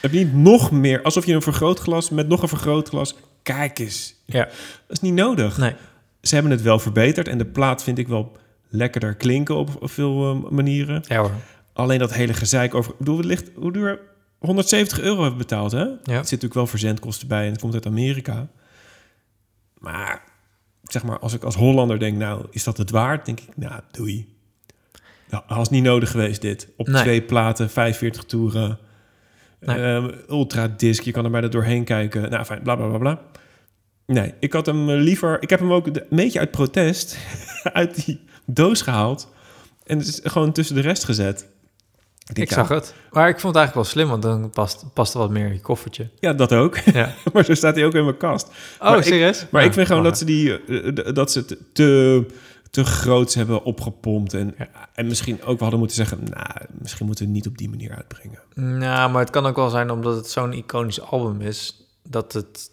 [0.02, 1.02] Heb je niet nog meer.
[1.02, 3.16] Alsof je een vergrootglas met nog een vergrootglas.
[3.44, 4.16] Kijk eens.
[4.26, 4.44] Ja.
[4.44, 4.52] Dat
[4.88, 5.58] is niet nodig.
[5.58, 5.76] Nee.
[6.28, 7.28] Ze hebben het wel verbeterd.
[7.28, 8.38] En de plaat vind ik wel
[8.70, 11.04] lekkerder klinken op, veel eh, manieren.
[11.08, 11.32] Ja hoor.
[11.74, 12.92] Alleen dat hele gezeik over.
[12.92, 13.52] Ik bedoel, het ligt.
[13.56, 14.00] Hoe duur?
[14.40, 15.80] 170 euro hebben betaald, hè?
[15.80, 15.90] Ja.
[16.04, 18.48] Er zit natuurlijk wel verzendkosten bij en het komt uit Amerika.
[19.78, 20.24] Maar
[20.84, 23.26] zeg maar, als ik als Hollander denk, nou, is dat het waard?
[23.26, 24.36] Denk ik, nou, doei.
[25.30, 26.70] Nou, was niet nodig geweest dit.
[26.78, 27.02] Op Nee.
[27.02, 28.80] twee platen, 45 toeren.
[29.60, 29.78] Nee.
[29.78, 32.30] Ehm, ultra disc, je kan er bijna doorheen kijken.
[32.30, 33.22] Nou, fijn, bla bla bla bla.
[34.08, 35.42] Nee, ik had hem eh, liever...
[35.42, 37.18] Ik heb hem ook een beetje uit protest
[37.64, 39.30] uit die doos gehaald.
[39.86, 41.48] En het is gewoon tussen de rest gezet.
[42.34, 42.94] Ik zag het.
[43.12, 45.54] Maar ik vond het eigenlijk wel slim, want dan past, past er wat meer in
[45.54, 46.10] je koffertje.
[46.20, 46.78] Ja, dat ook.
[46.78, 47.14] Ja.
[47.34, 48.48] maar zo staat hij ook in mijn kast.
[48.80, 49.46] Oh, Maar ik- serieus?
[49.52, 52.26] Maar Ja, ik vind gewoon dat ze, die, eh, dat ze het te,
[52.70, 54.34] te groots hebben opgepompt.
[54.34, 54.56] En,
[54.94, 56.20] en misschien ook wel hadden moeten zeggen...
[56.24, 58.40] nou, misschien moeten we het niet op die manier uitbrengen.
[58.80, 61.88] Nou, maar het kan ook wel zijn omdat het zo'n iconisch album is...
[62.04, 62.70] Dat, het,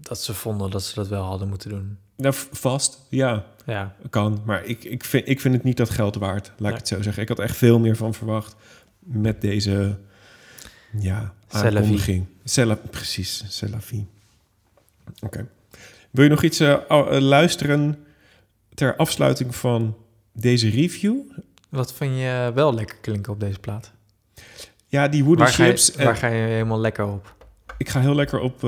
[0.00, 1.98] dat ze vonden dat ze dat wel hadden moeten doen.
[2.16, 4.42] Nou, vast, ja, Ja, kan.
[4.44, 6.70] Maar ik, ik, vind, ik vind het niet dat geld waard, laat Nee.
[6.70, 7.22] ik het zo zeggen.
[7.22, 8.54] Ik had echt veel meer van verwacht
[8.98, 9.98] met deze
[10.98, 12.26] ja, aankondiging.
[12.44, 14.06] C'est la- precies, vie.
[15.20, 15.48] Oké.
[16.10, 18.04] Wil je nog iets eh, eh, luisteren
[18.74, 19.96] ter afsluiting van
[20.32, 21.16] deze review?
[21.68, 23.92] Wat vind je wel lekker klinken op deze plaat?
[24.86, 25.92] Ja, die wooden Waar ga, je, chips.
[25.92, 27.34] en- waar ga je helemaal lekker op?
[27.80, 28.60] Ik ga heel lekker op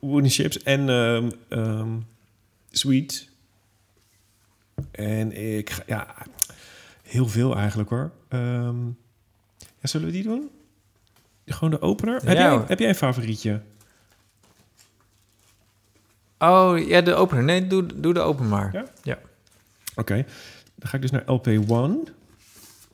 [0.00, 1.98] wooden chips en ehm ehm,
[2.70, 3.28] sweet.
[4.90, 6.14] En ik ga, ja,
[7.02, 8.10] heel veel eigenlijk hoor.
[9.80, 10.50] Ja, zullen we die doen?
[11.46, 12.24] Gewoon de opener?
[12.24, 13.62] heb, jij, heb jij een favorietje?
[16.38, 17.44] Oh, ja, de opener.
[17.44, 18.72] Nee, doe, doe de open maar.
[18.72, 18.84] Ja?
[19.02, 19.18] Ja.
[19.94, 20.14] Oké,
[20.74, 21.66] dan ga ik dus naar LP1.
[21.66, 22.16] Dan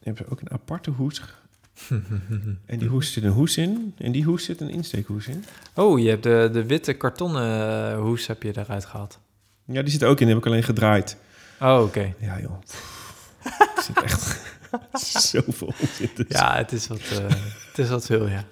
[0.02, 1.22] hebben ze ook een aparte hoes.
[2.66, 3.94] En die hoes zit een hoes in.
[3.98, 5.44] En die hoes zit een insteekhoes in.
[5.74, 9.18] Oh, je hebt de, de witte kartonnen eh, hoes heb je eruit gehaald.
[9.64, 10.26] Ja, die zit ook in.
[10.26, 11.16] Die heb ik alleen gedraaid.
[11.60, 12.14] Oh, oké.
[12.18, 12.62] Ja, joh.
[13.82, 14.40] Zit echt
[15.30, 16.26] zoveel onzin tussen.
[16.28, 17.28] Ja, het is wat, eh,
[17.68, 18.44] het is wat veel, ja.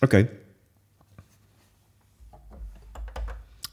[0.00, 0.28] Oké.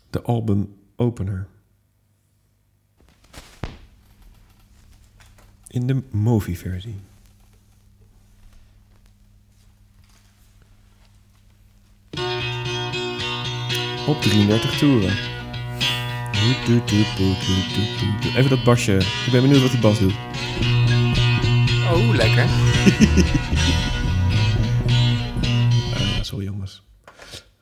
[0.09, 1.47] De album opener.
[5.67, 6.57] In de movie
[14.07, 15.13] Op 33 toeren.
[18.35, 18.95] Even dat basje.
[19.25, 20.13] Ik ben benieuwd wat die bas doet.
[21.91, 22.45] Oh, lekker.
[25.89, 26.83] Ja, sorry jongens.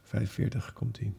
[0.07, 1.13] 45 komt ie.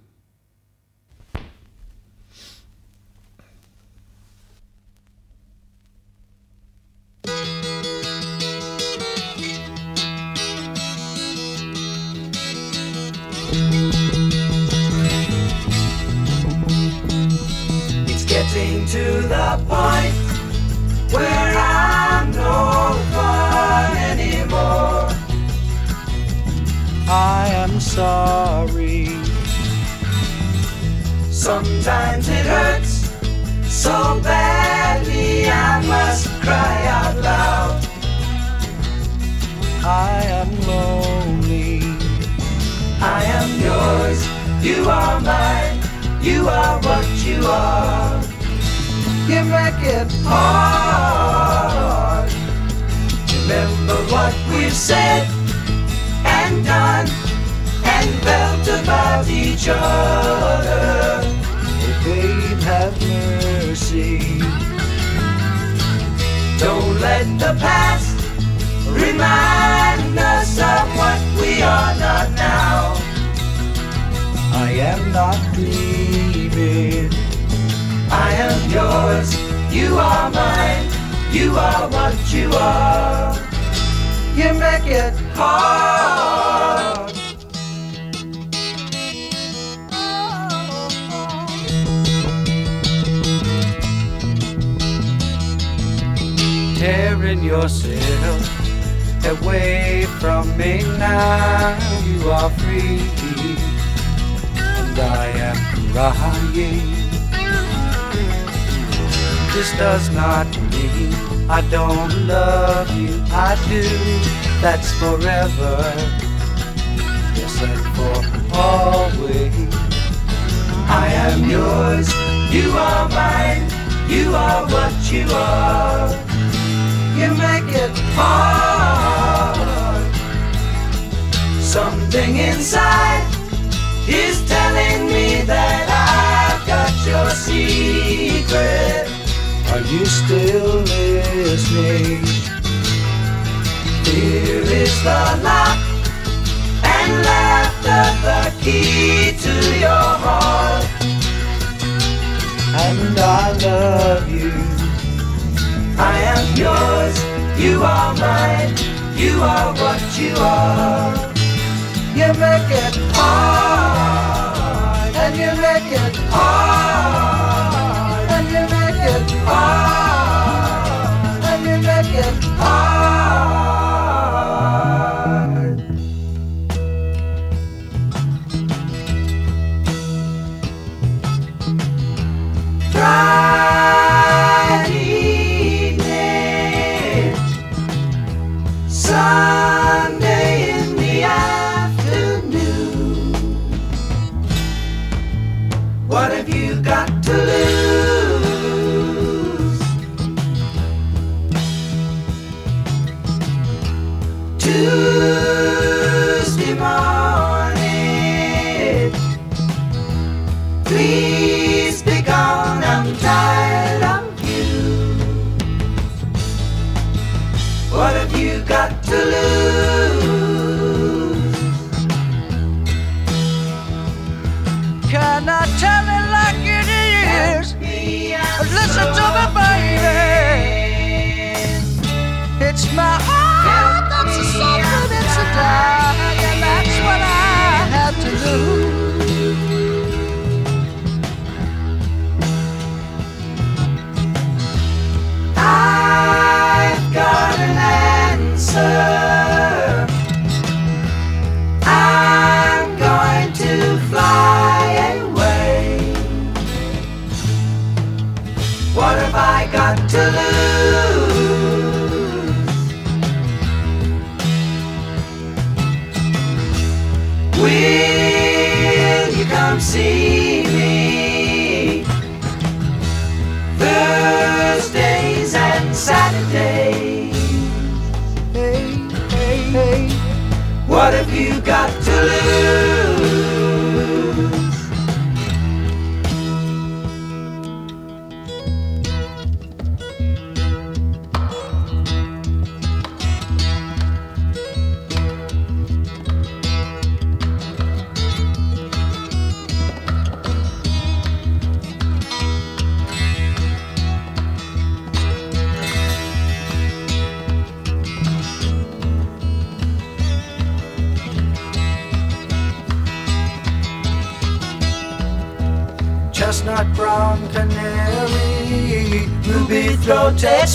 [172.13, 172.82] Jacob.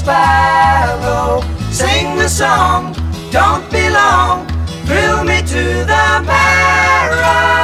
[0.08, 1.42] Sparrow.
[1.70, 2.94] Sing the song,
[3.30, 4.48] don't be long,
[4.86, 7.58] thrill me to the marrow.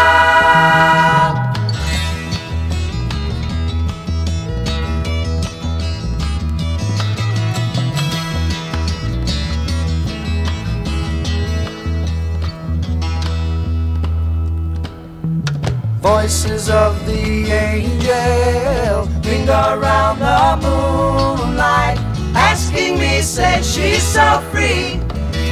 [16.01, 21.82] Voices of the angel ring around the moonlight,
[22.73, 24.99] asking me, say she's so free.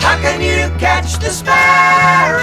[0.01, 2.41] How can you catch the sparrow?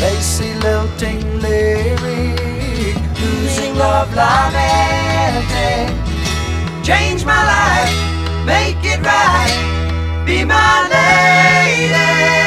[0.00, 5.50] Lacy lilting lyric, losing love lamenting.
[5.52, 6.82] Eh, eh.
[6.82, 8.09] Change my life,
[8.44, 12.39] make it right, be my lady.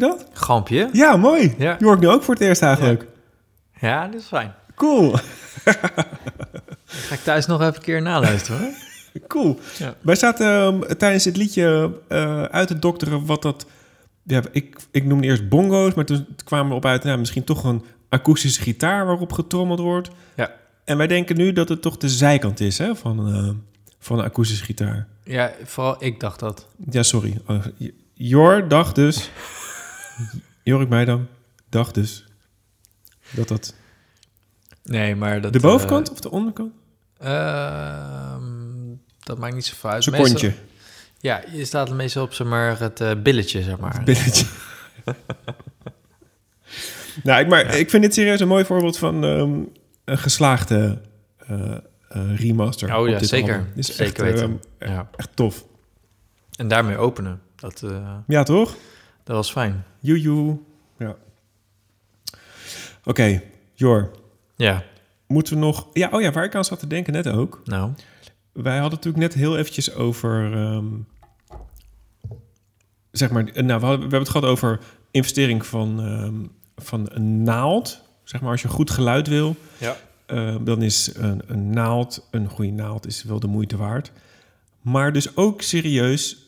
[0.00, 0.26] Je dat?
[0.32, 0.88] Gampje.
[0.92, 1.54] Ja, mooi.
[1.58, 1.74] Ja.
[1.76, 3.06] Die hoor ik nu ook voor het eerst eigenlijk.
[3.80, 4.54] Ja, dat is fijn.
[4.74, 5.14] Cool.
[6.84, 8.60] Ga ik thuis nog even een keer naluisteren.
[8.60, 8.70] hoor.
[9.28, 9.58] Cool.
[9.78, 9.94] Ja.
[10.00, 13.66] Wij zaten ehm, tijdens het liedje eh, uit te dokteren wat dat...
[14.22, 17.04] Ja, ik, ik noemde eerst bongo's, maar toen kwamen we op uit...
[17.04, 20.10] Nou, misschien toch een akoestische gitaar waarop getrommeld wordt.
[20.36, 20.50] Ja.
[20.84, 23.50] En wij denken nu dat het toch de zijkant is hè, van, eh,
[23.98, 25.06] van een akoestische gitaar.
[25.24, 26.66] Ja, vooral ik dacht dat.
[26.90, 27.40] Ja, sorry.
[27.46, 27.64] Oh,
[28.12, 29.30] Jor dacht dus...
[30.62, 31.28] Jorik Meidam
[31.68, 32.24] dacht dus...
[33.30, 33.74] Dat dat
[34.84, 35.52] Nee, maar dat...
[35.52, 36.72] de bovenkant eh, of de onderkant?
[37.18, 38.42] ehm,
[39.20, 40.10] dat maakt niet zoveel uit.
[40.10, 40.50] Meestal-
[41.20, 44.02] Ja, je staat meestal op zeg maar, het eh, billetje, zeg maar.
[44.04, 44.46] Billetje.
[47.22, 49.58] nou, ik, maar, ik vind dit serieus een mooi voorbeeld van ehm,
[50.04, 51.00] een geslaagde
[51.46, 51.76] eh,
[52.36, 52.96] remaster.
[52.96, 53.54] Oh ja, zeker.
[53.56, 53.72] album.
[53.74, 54.60] Is Zeker echt, weten.
[54.78, 55.10] ehm, Ja.
[55.16, 55.64] echt tof.
[56.56, 57.40] En daarmee openen.
[57.56, 57.82] Dat,
[58.26, 58.74] Ja, toch?
[59.26, 59.84] Dat was fijn.
[60.00, 60.58] Joejoe.
[60.98, 61.16] Ja.
[63.04, 63.42] Oké,
[63.74, 64.10] Jor.
[64.56, 64.84] Ja,
[65.26, 65.86] Moeten we nog...
[65.92, 67.60] Ja, oh ja, waar ik aan zat te denken net ook.
[67.64, 67.92] nou.
[68.52, 70.52] Wij hadden natuurlijk net heel eventjes over...
[70.52, 70.86] ehm,
[73.10, 74.80] zeg maar, nou, we, hadden- we hebben het gehad over
[75.10, 76.34] investering van, ehm,
[76.76, 78.00] van een naald.
[78.24, 79.96] Zeg maar, als je goed geluid wil, Ja.
[80.26, 84.12] eh, dan is een, een naald, een goede naald, is wel de moeite waard.
[84.80, 86.45] Maar dus ook serieus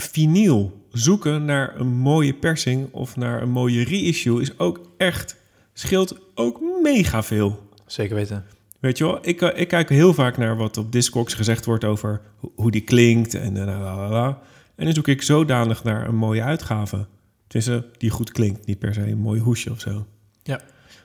[0.00, 5.36] vinyl zoeken naar een mooie persing of naar een mooie reissue is ook echt,
[5.72, 7.68] scheelt ook mega veel.
[7.86, 8.44] Zeker weten.
[8.80, 11.84] Weet je wel, ik, eh, ik kijk heel vaak naar wat op Discogs gezegd wordt
[11.84, 14.38] over ho- hoe die klinkt en eh, la.
[14.74, 17.06] En dan zoek ik zodanig naar een mooie uitgave.
[17.46, 20.06] Tenminste, die goed klinkt, niet per se een mooi hoesje of zo.
[20.42, 20.60] Ja.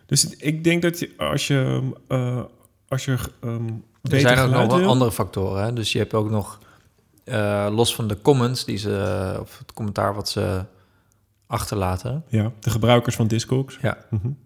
[0.06, 2.42] Dus ik denk dat je, als je, eh,
[2.88, 3.68] als je ehm
[4.02, 5.64] Er zijn ook nog wel andere factoren.
[5.64, 5.74] Hè?
[5.74, 6.60] Dus je hebt ook nog,
[7.26, 10.64] eh, los van de comments die ze, of het commentaar wat ze
[11.48, 13.78] achterlaten, Ja, de gebruikers van Discogs.
[13.82, 13.98] Ja.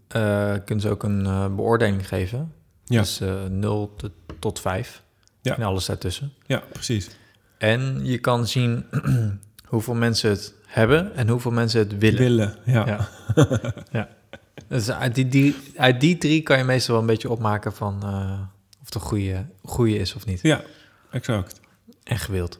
[0.07, 2.53] Eh, kunnen ze ook een eh, beoordeling geven.
[2.85, 2.99] Ja.
[2.99, 5.03] Dus eh 0 tot- tot 5
[5.41, 5.55] Ja.
[5.57, 6.33] en alles daartussen.
[6.45, 7.09] ja, precies.
[7.57, 8.85] En je kan zien
[9.65, 12.19] hoeveel mensen het hebben en hoeveel mensen het willen.
[12.19, 12.85] Willen, ja.
[12.87, 13.09] Ja.
[13.91, 14.07] ja.
[14.67, 17.95] Dus uit die, die, uit die drie kan je meestal wel een beetje opmaken van
[18.79, 20.41] of het een goede, goede is of niet.
[20.41, 20.61] Ja,
[21.11, 21.59] exact.
[22.03, 22.59] En gewild.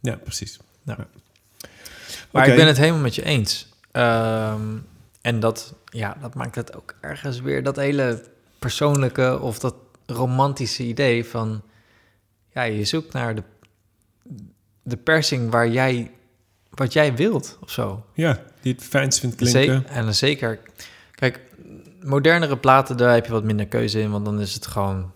[0.00, 0.58] Ja, precies.
[0.82, 0.96] Ja.
[0.98, 1.06] Ja.
[2.30, 3.68] Maar ik ben het helemaal met je eens.
[3.92, 4.76] Ehm,
[5.20, 8.24] en dat, ja, dat maakt het ook ergens weer dat hele
[8.58, 9.74] persoonlijke of dat
[10.06, 11.62] romantische idee van...
[12.52, 13.42] Ja, je zoekt naar de,
[14.82, 16.10] de persing waar jij,
[16.70, 18.06] wat jij wilt of zo.
[18.14, 19.62] Ja, die het fijnst vindt klinken.
[19.62, 20.60] Zeker, en dan zeker...
[21.10, 21.40] Kijk,
[22.00, 24.10] modernere platen, daar heb je wat minder keuze in...
[24.10, 25.12] want dan is het gewoon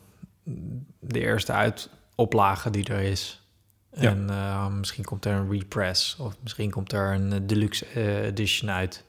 [1.01, 3.43] de eerste uitoplage die er is.
[3.90, 6.16] En eh, misschien komt er een repress...
[6.16, 9.04] of misschien komt er een eh, deluxe eh, edition uit.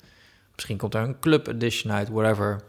[0.56, 2.62] Misschien komt er een club edition uit, whatever.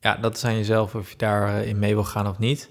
[0.00, 2.70] Ja, dat is aan jezelf of je daarin in mee wil gaan of niet.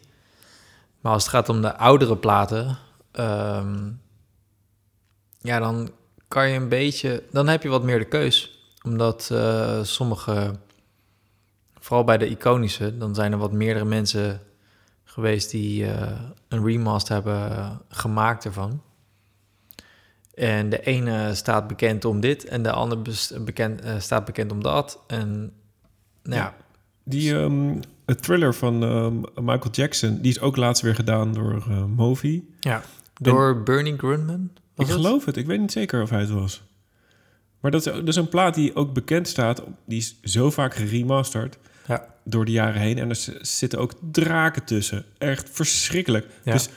[1.01, 2.77] Maar als het gaat om de oudere platen...
[3.11, 3.91] ehm,
[5.41, 5.91] ja, dan
[6.27, 7.23] kan je een beetje...
[7.31, 8.59] Dan heb je wat meer de keus.
[8.83, 10.55] Omdat eh, sommige...
[11.79, 12.97] Vooral bij de iconische...
[12.97, 14.41] dan zijn er wat meerdere mensen
[15.09, 15.51] geweest...
[15.51, 18.81] die eh, een remaster hebben eh, gemaakt ervan.
[20.33, 22.45] En de ene staat bekend om dit...
[22.45, 23.01] en de andere
[23.39, 24.99] bekend, eh, staat bekend om dat.
[25.07, 25.53] En
[26.23, 26.55] nou ja,
[27.03, 27.33] Die
[28.05, 32.47] het thriller van ehm, Michael Jackson, die is ook laatst weer gedaan door eh Movi.
[32.59, 32.81] ja.
[33.13, 34.51] door Bernie Grundman.
[34.75, 34.95] Ik het?
[34.95, 36.61] geloof het, ik weet niet zeker of hij het was.
[37.59, 39.63] Maar dat is, dat is een plaat die ook bekend staat.
[39.85, 41.57] Die is zo vaak geremasterd
[41.89, 42.05] Ja.
[42.23, 42.97] door de jaren heen.
[42.97, 45.05] En er zitten ook draken tussen.
[45.17, 46.27] Echt verschrikkelijk.
[46.43, 46.53] Ja.
[46.53, 46.69] Dus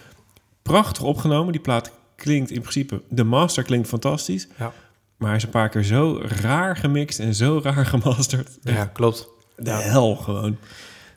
[0.63, 1.53] prachtig opgenomen.
[1.53, 3.03] Die plaat klinkt in principe...
[3.09, 4.49] De master klinkt fantastisch.
[4.59, 4.73] Ja.
[5.17, 8.59] Maar hij is een paar keer zo raar gemixt en zo raar gemasterd.
[8.63, 9.29] ja, klopt.
[9.57, 10.59] De hel gewoon.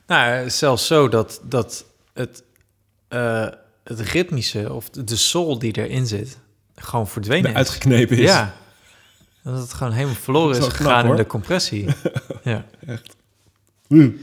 [0.06, 2.42] Nou, zelfs zo dat, dat het,
[3.08, 3.48] eh,
[3.84, 6.38] het ritmische of de soul die erin zit,
[6.74, 7.56] gewoon verdwenen is.
[7.56, 8.30] Uitgeknepen is.
[8.30, 8.54] Ja.
[9.42, 11.88] Dat het gewoon helemaal verloren is is knap, gegaan in de compressie.
[12.42, 12.64] ja.
[13.88, 14.16] Mm.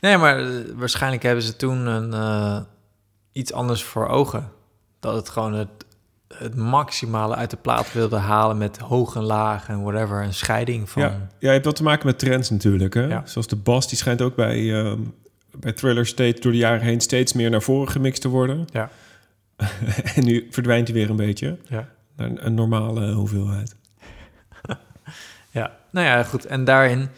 [0.00, 2.60] Nee, maar eh, waarschijnlijk hebben ze toen een, eh,
[3.32, 4.50] iets anders voor ogen.
[5.00, 5.68] Dat het gewoon het,
[6.34, 10.22] het maximale uit de plaat wilde halen met hoog en laag en whatever.
[10.22, 11.02] Een scheiding van...
[11.02, 11.08] Ja.
[11.08, 12.94] ja, je hebt wat te maken met trends natuurlijk.
[12.94, 13.02] Hè?
[13.04, 13.22] Ja.
[13.26, 14.98] Zoals de bas, die schijnt ook bij, ehm,
[15.58, 18.64] bij Thriller steeds door de jaren heen steeds meer naar voren gemixt te worden.
[18.72, 18.90] Ja.
[20.14, 21.88] en nu verdwijnt hij weer een beetje Ja.
[22.16, 23.74] naar een, een normale hoeveelheid.
[25.52, 26.46] Ja, nou ja, goed.
[26.46, 27.08] En daarin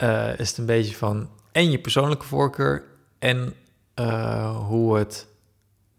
[0.00, 2.84] eh, is het een beetje van en je persoonlijke voorkeur
[3.18, 3.54] en
[3.94, 5.26] eh, hoe het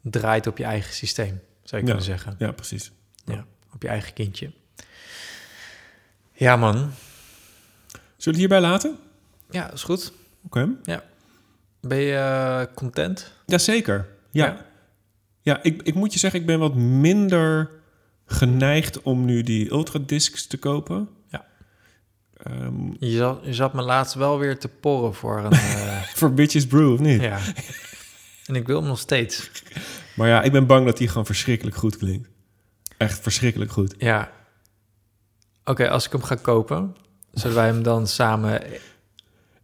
[0.02, 1.94] draait op je eigen systeem, zou je Ja.
[1.96, 2.36] kunnen zeggen.
[2.38, 2.92] Ja, precies.
[3.26, 4.52] Ja, op je eigen kindje.
[6.34, 6.76] Ja, man.
[6.76, 6.92] Zullen
[8.16, 8.98] we het hierbij laten?
[9.50, 10.12] Ja, is goed.
[10.46, 10.70] Oké.
[11.82, 13.32] Ben je eh, content?
[13.46, 14.08] Jazeker.
[14.32, 14.46] Ja.
[14.46, 14.66] Ja.
[15.44, 17.70] Ja, ik, ik moet je zeggen, ik ben wat minder
[18.26, 21.10] geneigd om nu die ultradiscs te kopen.
[22.44, 25.52] Ehm, Je zat, je zat me laatst wel weer te porren voor een...
[25.78, 27.22] eh, voor Bitches Brew, of niet?
[27.22, 27.38] ja.
[28.46, 29.52] En ik wil hem nog steeds.
[30.16, 32.30] Maar ja, ik ben bang dat die gewoon verschrikkelijk goed klinkt.
[32.98, 33.96] Echt verschrikkelijk goed.
[33.98, 34.32] Ja.
[35.66, 36.96] Oké, als ik hem ga kopen,
[37.34, 38.62] zullen wij hem dan samen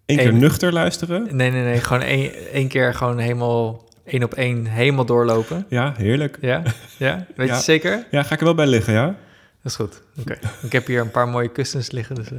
[0.06, 1.36] Eén keer nuchter luisteren.
[1.36, 1.80] Nee, nee, nee.
[1.80, 5.66] Gewoon één, één keer gewoon helemaal één op één helemaal doorlopen.
[5.70, 6.38] Ja, heerlijk.
[6.42, 6.64] Ja?
[6.98, 7.26] Ja?
[7.36, 7.56] Weet Ja.
[7.56, 8.08] je zeker?
[8.12, 9.06] Ja, ga ik er wel bij liggen, ja?
[9.06, 10.02] Dat is goed.
[10.20, 10.38] Oké.
[10.62, 12.16] Ik heb hier een paar mooie kussens liggen.
[12.16, 12.38] Dus, eh.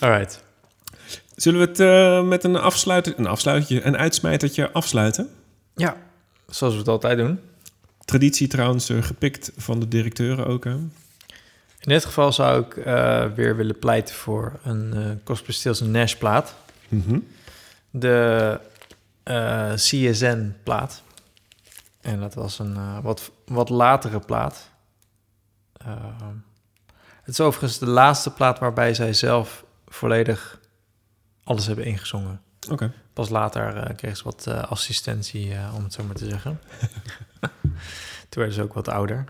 [0.00, 0.42] Alright.
[1.36, 5.28] Zullen we het eh, met een afsluiter, een afsluitje, een uitsmijtertje afsluiten?
[5.74, 5.96] Ja,
[6.48, 7.40] zoals we het altijd doen.
[8.04, 10.64] Traditie trouwens eh, gepikt van de directeuren ook.
[10.64, 10.76] Hè?
[11.84, 16.14] In dit geval zou ik eh, weer willen pleiten voor een eh Cosplay Stills Nash
[16.14, 16.54] plaat.
[16.88, 17.18] Mhm.
[17.90, 18.60] De
[19.22, 21.02] eh, CSN plaat.
[22.00, 24.70] En dat was een eh, wat, wat latere plaat.
[25.76, 26.34] Ehm,
[27.22, 29.63] het is overigens de laatste plaat waarbij zij zelf
[29.94, 30.60] volledig
[31.44, 32.40] alles hebben ingezongen.
[32.70, 32.92] Oké.
[33.12, 36.60] Pas later eh kreeg ze wat eh, assistentie, eh, om het zo maar te zeggen.
[38.28, 39.24] Toen werden ze ook wat ouder.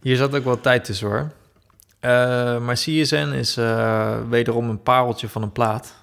[0.00, 1.32] Hier zat ook wel tijd tussen hoor.
[2.60, 3.54] Maar CSN is
[4.28, 5.94] wederom een pareltje van een plaat.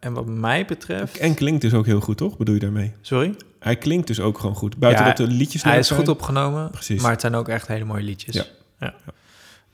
[0.00, 1.16] En wat mij betreft...
[1.18, 2.36] En klinkt dus ook heel goed, toch?
[2.36, 2.92] Bedoel je daarmee?
[3.00, 3.34] Sorry?
[3.58, 4.76] Hij klinkt dus ook gewoon goed.
[4.76, 5.98] Buiten Ja, dat de liedjes Hij is zijn.
[5.98, 7.02] goed opgenomen, Precies.
[7.02, 8.34] maar het zijn ook echt hele mooie liedjes.
[8.34, 8.44] Ja.
[8.78, 8.94] Ja.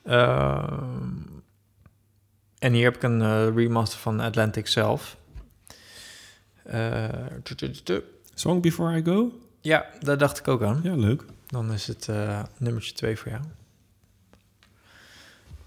[0.03, 1.05] Ehm,
[2.59, 5.17] en hier heb ik een eh, remaster van Atlantic zelf.
[6.63, 7.09] Eh.
[8.33, 9.31] Song Before I Go?
[9.61, 10.79] ja, daar dacht ik ook aan.
[10.83, 11.23] Ja, leuk.
[11.47, 13.43] Dan is het eh, nummertje 2 voor jou.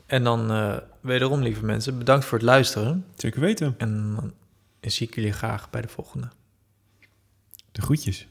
[0.07, 3.07] En dan wederom, lieve mensen, bedankt voor het luisteren.
[3.15, 3.75] Zeker weten.
[3.79, 4.33] En dan
[4.81, 6.29] zie ik jullie graag bij de volgende.
[7.73, 8.29] De groetjes.